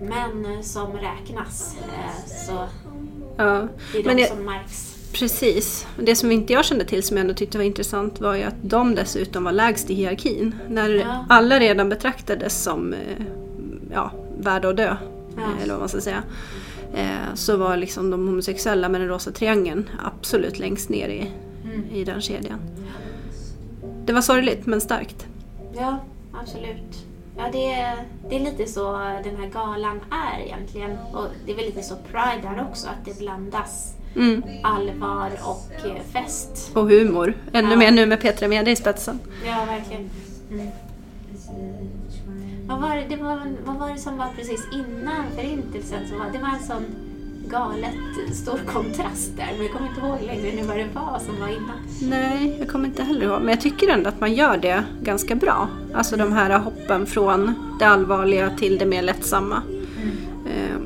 män 0.08 0.64
som 0.64 0.92
räknas. 0.98 1.76
Eh, 1.82 2.26
så 2.48 2.68
Ja, 3.38 3.68
det 3.92 3.98
är 4.00 4.04
de 4.04 4.08
men 4.08 4.18
jag- 4.18 4.30
som 4.30 4.46
märks. 4.46 4.88
Precis. 5.14 5.88
Det 6.00 6.16
som 6.16 6.32
inte 6.32 6.54
jag 6.54 6.66
kände 6.66 6.86
till 6.86 7.04
som 7.04 7.18
jag 7.18 7.22
ändå 7.22 7.34
tyckte 7.34 7.58
var 7.58 7.66
intressant 7.66 8.22
var 8.22 8.36
ju 8.36 8.44
att 8.44 8.56
de 8.62 8.96
dessutom 8.96 9.44
var 9.44 9.52
lägst 9.52 9.90
i 9.90 9.94
hierarkin. 9.94 10.56
När 10.70 10.90
Ja. 10.90 11.26
alla 11.30 11.60
redan 11.60 11.90
betraktades 11.90 12.64
som 12.64 12.94
eh, 12.94 13.00
ja, 13.94 14.12
värda 14.40 14.70
att 14.70 14.78
dö, 14.78 14.96
Ja. 15.38 15.44
eller 15.64 15.74
vad 15.74 15.80
man 15.80 15.90
ska 15.90 16.02
säga. 16.02 16.24
Så 17.34 17.58
var 17.58 17.78
liksom 17.78 18.10
de 18.12 18.28
homosexuella 18.28 18.90
med 18.90 19.02
den 19.02 19.08
rosa 19.08 19.32
triangeln 19.32 19.90
absolut 20.04 20.60
längst 20.60 20.90
ner 20.90 21.08
i, 21.10 21.32
Mm. 21.66 21.84
i 21.94 22.04
den 22.04 22.22
kedjan. 22.22 22.60
Det 24.06 24.14
var 24.14 24.22
sorgligt 24.22 24.66
men 24.66 24.82
starkt. 24.82 25.28
Ja, 25.74 26.00
absolut. 26.42 27.06
Ja, 27.38 27.44
det 27.52 27.74
är, 27.74 27.96
det 28.30 28.36
är 28.36 28.40
lite 28.40 28.66
så 28.66 28.92
den 29.24 29.36
här 29.36 29.50
galan 29.54 30.00
är 30.12 30.40
egentligen. 30.46 30.92
Och 31.14 31.26
det 31.46 31.52
är 31.52 31.56
väl 31.56 31.66
lite 31.66 31.84
så 31.84 31.96
Pride 31.96 32.48
är 32.48 32.68
också, 32.70 32.88
att 32.88 33.06
det 33.06 33.20
blandas 33.20 33.96
Mm. 34.16 34.44
allvar 34.64 35.32
och 35.44 35.72
fest. 36.14 36.72
Och 36.76 36.90
humor. 36.90 37.34
Ännu 37.54 37.70
Ja. 37.72 37.76
mer 37.78 37.92
nu 37.92 38.06
med 38.06 38.22
Petra 38.22 38.48
Mede 38.48 38.72
i 38.72 38.76
spetsen. 38.76 39.20
Ja, 39.46 39.66
verkligen. 39.66 40.10
Mm. 40.52 40.68
Vad, 42.68 42.82
var 42.82 42.96
det, 42.96 43.06
det 43.10 43.16
var, 43.24 43.42
vad 43.66 43.76
var 43.76 43.90
det 43.92 43.98
som 43.98 44.18
var 44.18 44.28
precis 44.36 44.68
innan 44.74 45.26
Förintelsen? 45.36 46.08
Som 46.08 46.20
var, 46.20 46.26
det 46.34 46.40
var 46.40 46.48
en 46.50 46.64
sån 46.64 46.86
galet 47.52 48.36
stor 48.36 48.60
kontrast 48.66 49.32
där. 49.38 49.50
Men 49.58 49.62
jag 49.66 49.72
kommer 49.74 49.88
inte 49.90 50.02
ihåg 50.02 50.18
längre 50.26 50.56
nu 50.56 50.64
vad 50.68 50.78
det 50.78 50.88
var 50.94 51.20
som 51.26 51.40
var 51.40 51.48
innan. 51.48 52.10
Nej, 52.10 52.56
jag 52.60 52.68
kommer 52.70 52.86
inte 52.88 53.04
heller 53.04 53.26
ihåg. 53.26 53.40
Men 53.40 53.50
jag 53.50 53.62
tycker 53.62 53.90
ändå 53.90 54.10
att 54.10 54.20
man 54.20 54.34
gör 54.34 54.58
det 54.58 54.84
ganska 55.04 55.36
bra. 55.36 55.68
Alltså 55.94 56.18
de 56.18 56.34
här 56.34 56.60
hoppen 56.60 57.06
från 57.06 57.54
det 57.80 57.86
allvarliga 57.86 58.50
till 58.50 58.78
det 58.78 58.86
mer 58.86 59.02
lättsamma. 59.02 59.62
Eh, 60.46 60.78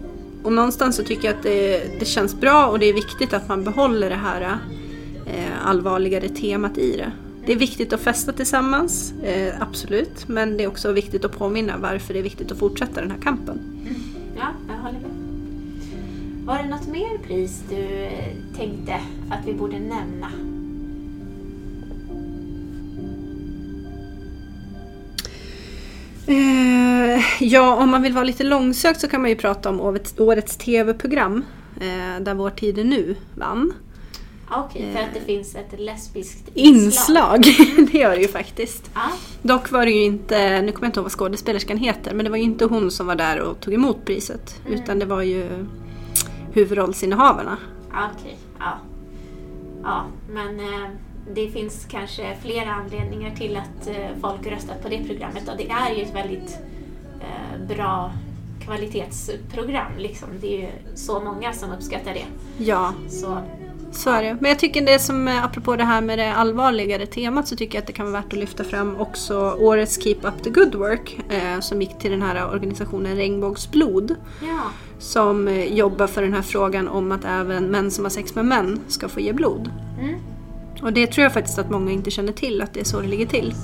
Och 0.43 0.53
någonstans 0.53 0.95
så 0.95 1.03
tycker 1.03 1.27
jag 1.27 1.35
att 1.37 1.43
det, 1.43 1.99
det 1.99 2.05
känns 2.05 2.35
bra 2.39 2.67
och 2.67 2.79
det 2.79 2.85
är 2.85 2.93
viktigt 2.93 3.33
att 3.33 3.47
man 3.49 3.63
behåller 3.63 4.09
det 4.09 4.15
här 4.15 4.41
eh, 5.25 5.67
allvarligare 5.67 6.29
temat 6.29 6.77
i 6.77 6.97
det. 6.97 7.11
Det 7.45 7.51
är 7.51 7.57
viktigt 7.57 7.93
att 7.93 8.01
festa 8.01 8.31
tillsammans, 8.31 9.13
eh, 9.23 9.53
absolut. 9.61 10.27
Men 10.27 10.57
det 10.57 10.63
är 10.63 10.67
också 10.67 10.91
viktigt 10.91 11.25
att 11.25 11.37
påminna 11.37 11.73
varför 11.77 12.13
det 12.13 12.19
är 12.19 12.23
viktigt 12.23 12.51
att 12.51 12.57
fortsätta 12.59 13.01
den 13.01 13.11
här 13.11 13.21
kampen. 13.21 13.55
Med. 13.83 13.93
Var 16.45 16.57
det 16.57 16.69
något 16.69 16.87
mer 16.87 17.17
pris 17.17 17.63
du 17.69 18.03
eh, 18.03 18.35
tänkte 18.57 18.93
att 19.29 19.47
vi 19.47 19.53
borde 19.53 19.79
nämna? 19.79 20.31
Eh, 26.27 27.23
ja, 27.39 27.75
om 27.75 27.89
man 27.89 28.01
vill 28.01 28.13
vara 28.13 28.23
lite 28.23 28.43
långsökt 28.43 29.01
så 29.01 29.07
kan 29.07 29.21
man 29.21 29.29
ju 29.29 29.35
prata 29.35 29.69
om 29.69 29.81
årets, 29.81 30.19
årets 30.19 30.57
TV-program 30.57 31.45
eh, 31.81 32.23
där 32.23 32.33
Vår 32.33 32.49
tid 32.49 32.77
är 32.77 32.83
nu 32.83 33.15
vann. 33.35 33.73
Ja, 34.49 34.69
Okej, 34.69 34.93
för 34.93 34.99
att 34.99 35.13
det 35.13 35.21
finns 35.21 35.55
ett 35.55 35.79
lesbiskt 35.79 36.49
inslag. 36.53 37.45
Inslag, 37.47 37.87
det 37.91 37.97
gör 37.97 38.15
det 38.15 38.21
ju 38.21 38.27
faktiskt. 38.27 38.91
Ja. 38.93 39.11
Dock 39.41 39.71
var 39.71 39.85
det 39.85 39.91
ju 39.91 40.03
inte, 40.03 40.61
nu 40.61 40.71
kommer 40.71 40.85
jag 40.85 40.89
inte 40.89 40.99
ihåg 40.99 41.05
vad 41.05 41.11
skådespelerskan 41.11 41.77
heter, 41.77 42.13
men 42.13 42.23
det 42.23 42.29
var 42.31 42.37
ju 42.37 42.43
inte 42.43 42.65
hon 42.65 42.91
som 42.91 43.07
var 43.07 43.15
där 43.15 43.39
och 43.39 43.59
tog 43.59 43.73
emot 43.73 44.05
priset. 44.05 44.61
Mm. 44.65 44.79
Utan 44.79 44.99
det 44.99 45.05
var 45.05 45.21
ju 45.21 45.65
huvudrollsinnehavarna. 46.55 47.57
Okej. 47.89 48.37
Ja. 48.59 48.77
ja, 49.83 50.05
men 50.29 50.59
eh, 50.59 50.89
det 51.33 51.49
finns 51.49 51.85
kanske 51.89 52.35
flera 52.41 52.71
anledningar 52.71 53.35
till 53.35 53.57
att 53.57 53.87
eh, 53.87 54.07
folk 54.21 54.47
röstat 54.47 54.81
på 54.83 54.89
det 54.89 55.03
programmet 55.03 55.49
och 55.49 55.57
det 55.57 55.69
är 55.69 55.95
ju 55.95 56.01
ett 56.01 56.15
väldigt 56.15 56.57
eh, 57.21 57.67
bra 57.75 58.11
kvalitetsprogram. 58.65 59.91
Liksom. 59.97 60.29
Det 60.41 60.57
är 60.57 60.61
ju 60.61 60.95
så 60.95 61.19
många 61.19 61.53
som 61.53 61.71
uppskattar 61.71 62.13
det. 62.13 62.25
Ja, 62.57 62.93
Så 63.09 63.37
så 63.95 64.09
är 64.09 64.23
det. 64.23 64.37
Men 64.41 64.49
jag 64.49 64.59
tycker 64.59 64.85
det 64.85 64.99
som, 64.99 65.27
eh, 65.27 65.45
apropå 65.45 65.75
det 65.75 65.83
här 65.83 66.01
med 66.01 66.19
det 66.19 66.33
allvarligare 66.33 67.05
temat, 67.05 67.47
så 67.47 67.55
tycker 67.55 67.75
jag 67.75 67.81
att 67.81 67.87
det 67.87 67.93
kan 67.93 68.11
vara 68.11 68.21
värt 68.21 68.33
att 68.33 68.39
lyfta 68.39 68.63
fram 68.63 68.95
också 68.95 69.55
årets 69.59 70.03
Keep 70.03 70.17
Up 70.23 70.43
The 70.43 70.49
Good 70.49 70.75
Work 70.75 71.19
eh, 71.29 71.59
som 71.59 71.81
gick 71.81 71.99
till 71.99 72.11
den 72.11 72.21
här 72.21 72.49
organisationen 72.53 73.15
Regnbågsblod. 73.15 74.15
ja, 74.41 74.59
som 74.99 75.47
eh, 75.47 75.73
jobbar 75.73 76.07
för 76.07 76.21
den 76.21 76.33
här 76.33 76.41
frågan 76.41 76.87
om 76.87 77.11
att 77.11 77.25
även 77.25 77.65
män 77.65 77.91
som 77.91 78.05
har 78.05 78.09
sex 78.09 78.35
med 78.35 78.45
män 78.45 78.79
ska 78.87 79.07
få 79.09 79.19
ge 79.19 79.33
blod. 79.33 79.71
Mm. 79.99 80.15
Och 80.81 80.93
det 80.93 81.07
tror 81.07 81.23
jag 81.23 81.33
faktiskt 81.33 81.59
att 81.59 81.69
många 81.69 81.91
inte 81.91 82.11
känner 82.11 82.33
till, 82.33 82.61
att 82.61 82.73
det 82.73 82.79
är 82.79 82.83
så 82.83 83.01
det 83.01 83.07
ligger 83.07 83.25
till. 83.25 83.55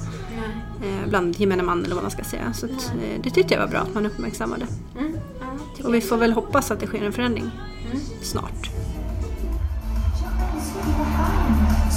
Eh, 0.83 1.09
bland 1.09 1.39
gemene 1.39 1.63
man 1.63 1.85
eller 1.85 1.95
vad 1.95 2.03
man 2.03 2.11
ska 2.11 2.23
säga. 2.23 2.53
Så 2.53 2.65
att, 2.65 2.71
eh, 2.71 3.21
det 3.23 3.29
tyckte 3.29 3.53
jag 3.53 3.61
var 3.61 3.67
bra 3.67 3.79
att 3.79 3.93
man 3.93 4.05
uppmärksammade. 4.05 4.65
Mm. 4.99 5.13
Ja, 5.39 5.87
Och 5.87 5.93
vi 5.93 6.01
får 6.01 6.17
väl 6.17 6.33
hoppas 6.33 6.71
att 6.71 6.79
det 6.79 6.87
sker 6.87 7.05
en 7.05 7.13
förändring 7.13 7.51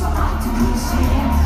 Mm. 0.04 0.14
snart. 0.16 0.44
Jaha, 0.44 1.43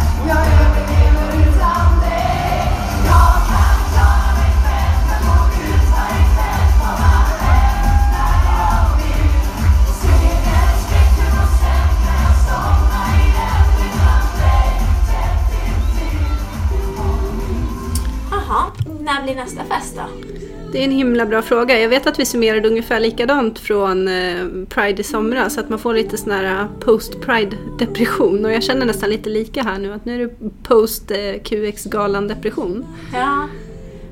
Det 20.79 20.83
är 20.83 20.87
en 20.87 20.91
himla 20.91 21.27
bra 21.27 21.43
fråga. 21.43 21.81
Jag 21.81 21.89
vet 21.89 22.07
att 22.07 22.19
vi 22.19 22.27
summerade 22.27 22.69
ungefär 22.69 23.01
likadant 23.01 23.59
från 23.59 24.09
eh, 24.09 24.47
Pride 24.69 25.01
i 25.01 25.05
somras. 25.05 25.55
Så 25.55 25.61
att 25.61 25.69
man 25.69 25.79
får 25.79 25.95
lite 25.95 26.19
sån 26.19 26.33
här 26.33 26.69
post-Pride 26.81 27.57
depression. 27.79 28.45
Och 28.45 28.53
jag 28.53 28.63
känner 28.63 28.87
nästan 28.87 29.11
lite 29.11 29.31
lika 29.31 29.63
här 29.63 29.79
nu. 29.79 29.93
Att 29.93 30.05
nu 30.05 30.15
är 30.15 30.27
det 30.27 30.35
post-QX-galan 30.63 32.29
depression. 32.29 32.87
Ja, 33.13 33.49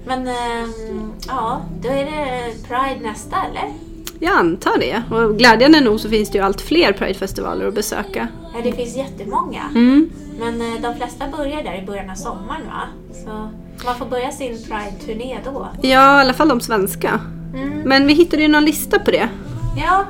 men 0.06 0.26
ehm, 0.28 1.12
ja, 1.26 1.62
då 1.82 1.88
är 1.88 2.04
det 2.04 2.52
Pride 2.68 3.08
nästa 3.08 3.36
eller? 3.50 3.72
Jag 4.18 4.36
antar 4.36 4.78
det. 4.78 5.02
Och 5.10 5.38
glädjande 5.38 5.80
nog 5.80 6.00
så 6.00 6.08
finns 6.08 6.30
det 6.30 6.38
ju 6.38 6.44
allt 6.44 6.60
fler 6.60 6.92
Pride-festivaler 6.92 7.66
att 7.66 7.74
besöka. 7.74 8.28
Ja, 8.54 8.60
det 8.62 8.72
finns 8.72 8.96
jättemånga. 8.96 9.62
Mm. 9.74 10.10
Men 10.38 10.60
eh, 10.60 10.82
de 10.82 10.96
flesta 10.96 11.24
börjar 11.36 11.62
där 11.62 11.82
i 11.82 11.86
början 11.86 12.10
av 12.10 12.14
sommaren 12.14 12.66
va? 12.66 13.12
Så 13.24 13.48
man 13.84 13.96
får 13.96 14.06
börja 14.06 14.30
sin 14.30 14.62
Pride-turné 14.62 15.38
då. 15.44 15.68
Ja, 15.82 16.18
i 16.18 16.20
alla 16.20 16.34
fall 16.34 16.48
de 16.48 16.60
svenska. 16.60 17.20
Mm. 17.54 17.80
Men 17.80 18.06
vi 18.06 18.14
hittade 18.14 18.42
ju 18.42 18.48
någon 18.48 18.64
lista 18.64 18.98
på 18.98 19.10
det. 19.10 19.28
Ja, 19.76 20.04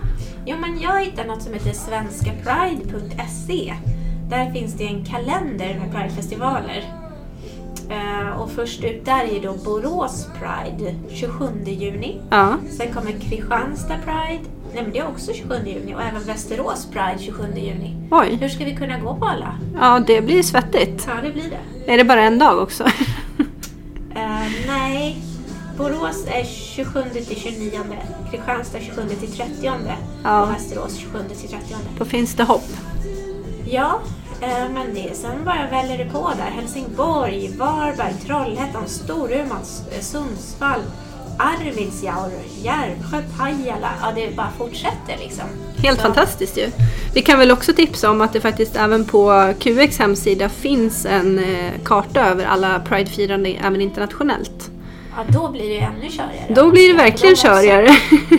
jo, 0.47 0.57
men 0.61 0.81
jag 0.81 1.05
hittade 1.05 1.29
något 1.29 1.43
som 1.43 1.55
heter 1.55 1.73
svenskapride.se. 1.73 3.75
Där 4.31 4.51
finns 4.53 4.75
det 4.75 4.85
en 4.85 5.05
kalender 5.05 5.79
med 5.81 5.93
Pride-festivaler. 5.93 6.85
Eh, 7.91 8.41
och 8.41 8.51
först 8.51 8.85
ut 8.85 9.05
där 9.05 9.25
är 9.25 9.33
ju 9.33 9.41
då 9.41 9.53
Borås 9.53 10.29
Pride 10.39 10.95
27 11.11 11.45
juni. 11.67 12.21
Ja. 12.31 12.55
Sen 12.71 12.93
kommer 12.93 13.13
Kristianstad 13.13 13.97
Pride. 14.05 14.43
Nej 14.75 14.83
men 14.83 14.93
det 14.93 14.99
är 14.99 15.09
också 15.09 15.33
27 15.33 15.55
juni 15.67 15.95
och 15.95 16.03
även 16.03 16.23
Västerås 16.23 16.87
Pride 16.93 17.19
27 17.19 17.43
juni. 17.57 17.97
Oj. 18.11 18.39
Hur 18.41 18.49
ska 18.49 18.65
vi 18.65 18.77
kunna 18.77 18.99
gå 18.99 19.15
på 19.15 19.25
alla? 19.25 19.55
Ja, 19.81 20.03
det 20.07 20.21
blir 20.21 20.43
svettigt. 20.43 21.05
Ja, 21.09 21.15
det 21.23 21.33
blir 21.33 21.51
det. 21.51 21.93
Är 21.93 21.97
det 21.97 22.05
bara 22.05 22.23
en 22.23 22.39
dag 22.39 22.59
också? 22.63 22.85
Nej, 24.67 25.23
Borås 25.77 26.25
är 26.27 26.45
27 26.45 27.03
till 27.11 27.37
29, 27.41 27.71
Kristianstad 28.31 28.79
27 28.81 29.09
till 29.09 29.33
30 29.33 29.53
Ja. 30.25 30.43
och 30.43 30.51
Västerås 30.51 30.97
27 30.97 31.19
till 31.29 31.49
30. 31.49 31.75
Då 31.99 32.05
finns 32.05 32.35
det 32.35 32.45
hopp. 32.45 32.65
Ja, 33.71 34.01
eh, 34.41 34.69
men 34.75 34.95
det, 34.95 35.17
sen 35.17 35.45
bara 35.45 35.67
väller 35.71 35.99
det 35.99 36.11
på 36.11 36.31
där. 36.39 36.51
Helsingborg, 36.51 37.51
Varberg, 37.59 38.15
Trollhättan, 38.27 38.83
Storuman, 38.89 39.65
Sundsvall, 40.01 40.81
Arvidsjaur, 41.39 42.31
Järvsjö, 42.63 43.23
Pajala. 43.39 43.91
Ja, 44.03 44.13
det 44.15 44.37
bara 44.37 44.51
fortsätter 44.59 45.17
liksom. 45.21 45.45
Helt 45.77 45.97
Så- 45.99 46.03
fantastiskt 46.03 46.59
ju. 46.59 46.71
Vi 47.15 47.23
kan 47.23 47.39
väl 47.39 47.51
också 47.51 47.73
tipsa 47.73 48.11
om 48.11 48.21
att 48.21 48.33
det 48.33 48.41
faktiskt 48.41 48.77
även 48.77 49.05
på 49.05 49.53
QX 49.61 49.99
hemsida 49.99 50.49
finns 50.49 51.07
en 51.07 51.39
eh, 51.39 51.73
karta 51.85 52.21
över 52.27 52.45
alla 52.45 52.81
Pride-firande 52.81 53.49
även 53.67 53.81
internationellt. 53.81 54.71
Ja, 55.17 55.25
då 55.29 55.49
blir 55.51 55.69
det 55.69 55.79
ännu 55.79 56.01
körigare. 56.11 56.55
Då 56.55 56.71
blir 56.71 56.89
det 56.93 56.99
verkligen 56.99 57.37
körigare. 57.37 57.87
Ja. 58.31 58.37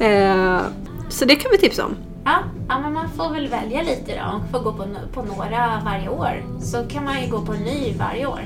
Eh, 0.06 0.60
Så 1.08 1.24
det 1.24 1.36
kan 1.36 1.50
vi 1.52 1.58
tipsa 1.58 1.84
om. 1.84 1.96
Ja, 2.24 2.38
ja, 2.68 2.78
men 2.78 2.92
man 2.92 3.08
får 3.16 3.30
väl 3.32 3.48
välja 3.48 3.82
lite 3.82 4.12
då. 4.18 4.22
Man 4.32 4.42
får 4.52 4.58
gå 4.58 4.72
på, 4.72 4.86
på 5.14 5.22
några 5.22 5.80
varje 5.84 6.08
år. 6.08 6.44
Så 6.62 6.84
kan 6.88 7.04
man 7.04 7.22
ju 7.22 7.30
gå 7.30 7.40
på 7.40 7.52
en 7.52 7.60
ny 7.62 7.94
varje 7.98 8.26
år. 8.26 8.40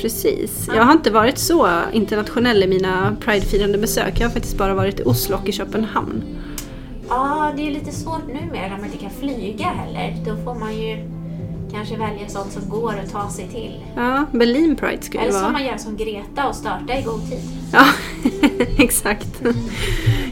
Precis. 0.00 0.68
Jag 0.74 0.82
har 0.82 0.92
inte 0.92 1.10
varit 1.10 1.38
så 1.38 1.68
internationell 1.92 2.62
i 2.62 2.66
mina 2.66 3.16
Pride-firande 3.20 3.78
besök. 3.78 4.20
Jag 4.20 4.26
har 4.28 4.32
faktiskt 4.32 4.58
bara 4.58 4.74
varit 4.74 5.00
i 5.00 5.02
Oslo 5.02 5.36
och 5.36 5.48
i 5.48 5.52
Köpenhamn. 5.52 6.22
Ja, 7.08 7.52
det 7.56 7.66
är 7.66 7.70
lite 7.70 7.92
svårt 7.92 8.26
numera 8.26 8.68
när 8.68 8.76
man 8.76 8.84
inte 8.84 8.98
kan 8.98 9.10
flyga 9.10 9.64
heller. 9.64 10.16
Då 10.26 10.36
får 10.44 10.54
man 10.54 10.76
ju 10.76 11.21
kanske 11.72 11.96
välja 11.96 12.28
sånt 12.28 12.52
som 12.52 12.68
går 12.68 12.94
att 13.04 13.12
ta 13.12 13.30
sig 13.30 13.48
till. 13.48 13.84
Ja, 13.96 14.26
Berlin 14.32 14.76
Pride 14.76 15.02
ska 15.02 15.18
ju 15.18 15.20
Eller 15.24 15.32
så 15.32 15.38
får 15.38 15.42
vara. 15.42 15.52
man 15.52 15.64
göra 15.64 15.78
som 15.78 15.96
Greta 15.96 16.48
och 16.48 16.54
starta 16.54 16.98
i 16.98 17.02
god 17.02 17.30
tid. 17.30 17.40
Ja, 17.72 17.84
exakt. 18.78 19.42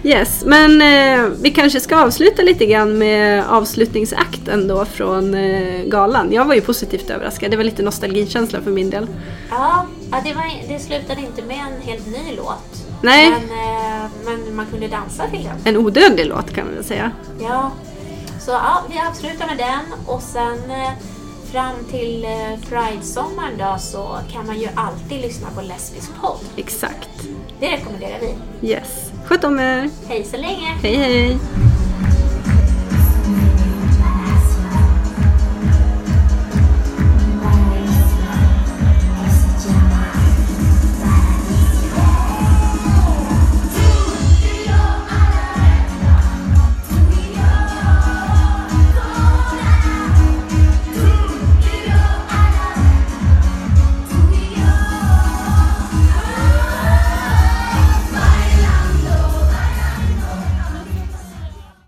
Yes, 0.02 0.44
men 0.46 0.82
eh, 0.82 1.26
vi 1.42 1.50
kanske 1.50 1.80
ska 1.80 1.96
avsluta 1.96 2.42
lite 2.42 2.66
grann 2.66 2.98
med 2.98 3.44
avslutningsakten 3.48 4.68
då 4.68 4.84
från 4.84 5.34
eh, 5.34 5.82
galan. 5.84 6.32
Jag 6.32 6.44
var 6.44 6.54
ju 6.54 6.60
positivt 6.60 7.10
överraskad. 7.10 7.50
Det 7.50 7.56
var 7.56 7.64
lite 7.64 7.82
nostalgikänsla 7.82 8.60
för 8.60 8.70
min 8.70 8.90
del. 8.90 9.06
Ja, 9.50 9.86
ja 10.10 10.18
det, 10.24 10.34
var, 10.34 10.44
det 10.68 10.78
slutade 10.78 11.20
inte 11.20 11.42
med 11.42 11.56
en 11.56 11.88
helt 11.88 12.06
ny 12.06 12.36
låt. 12.36 12.86
Nej. 13.02 13.30
Men, 13.30 13.42
eh, 13.42 14.10
men 14.24 14.56
man 14.56 14.66
kunde 14.66 14.88
dansa 14.88 15.26
till 15.28 15.44
den. 15.44 15.56
En 15.64 15.76
odödlig 15.76 16.26
låt 16.26 16.54
kan 16.54 16.64
man 16.66 16.74
väl 16.74 16.84
säga. 16.84 17.10
Ja, 17.40 17.70
så 18.40 18.50
ja, 18.50 18.82
vi 18.90 19.00
avslutar 19.08 19.46
med 19.46 19.56
den 19.58 19.98
och 20.06 20.22
sen 20.22 20.70
eh, 20.70 20.90
fram 21.52 21.74
till 21.90 22.24
eh, 22.24 22.30
Pride-sommaren 22.68 23.58
då 23.58 23.78
så 23.78 24.18
kan 24.32 24.46
man 24.46 24.60
ju 24.60 24.68
alltid 24.74 25.20
lyssna 25.20 25.48
på 25.50 25.60
Lesbisk 25.60 26.10
podd. 26.20 26.40
Exakt. 26.56 27.10
Det 27.60 27.66
rekommenderar 27.66 28.18
vi. 28.20 28.68
Yes. 28.68 29.12
Sköt 29.24 29.44
om 29.44 29.58
er. 29.58 29.90
Hej 30.08 30.24
så 30.24 30.36
länge! 30.36 30.66
Hej 30.82 30.96
hej. 30.96 31.38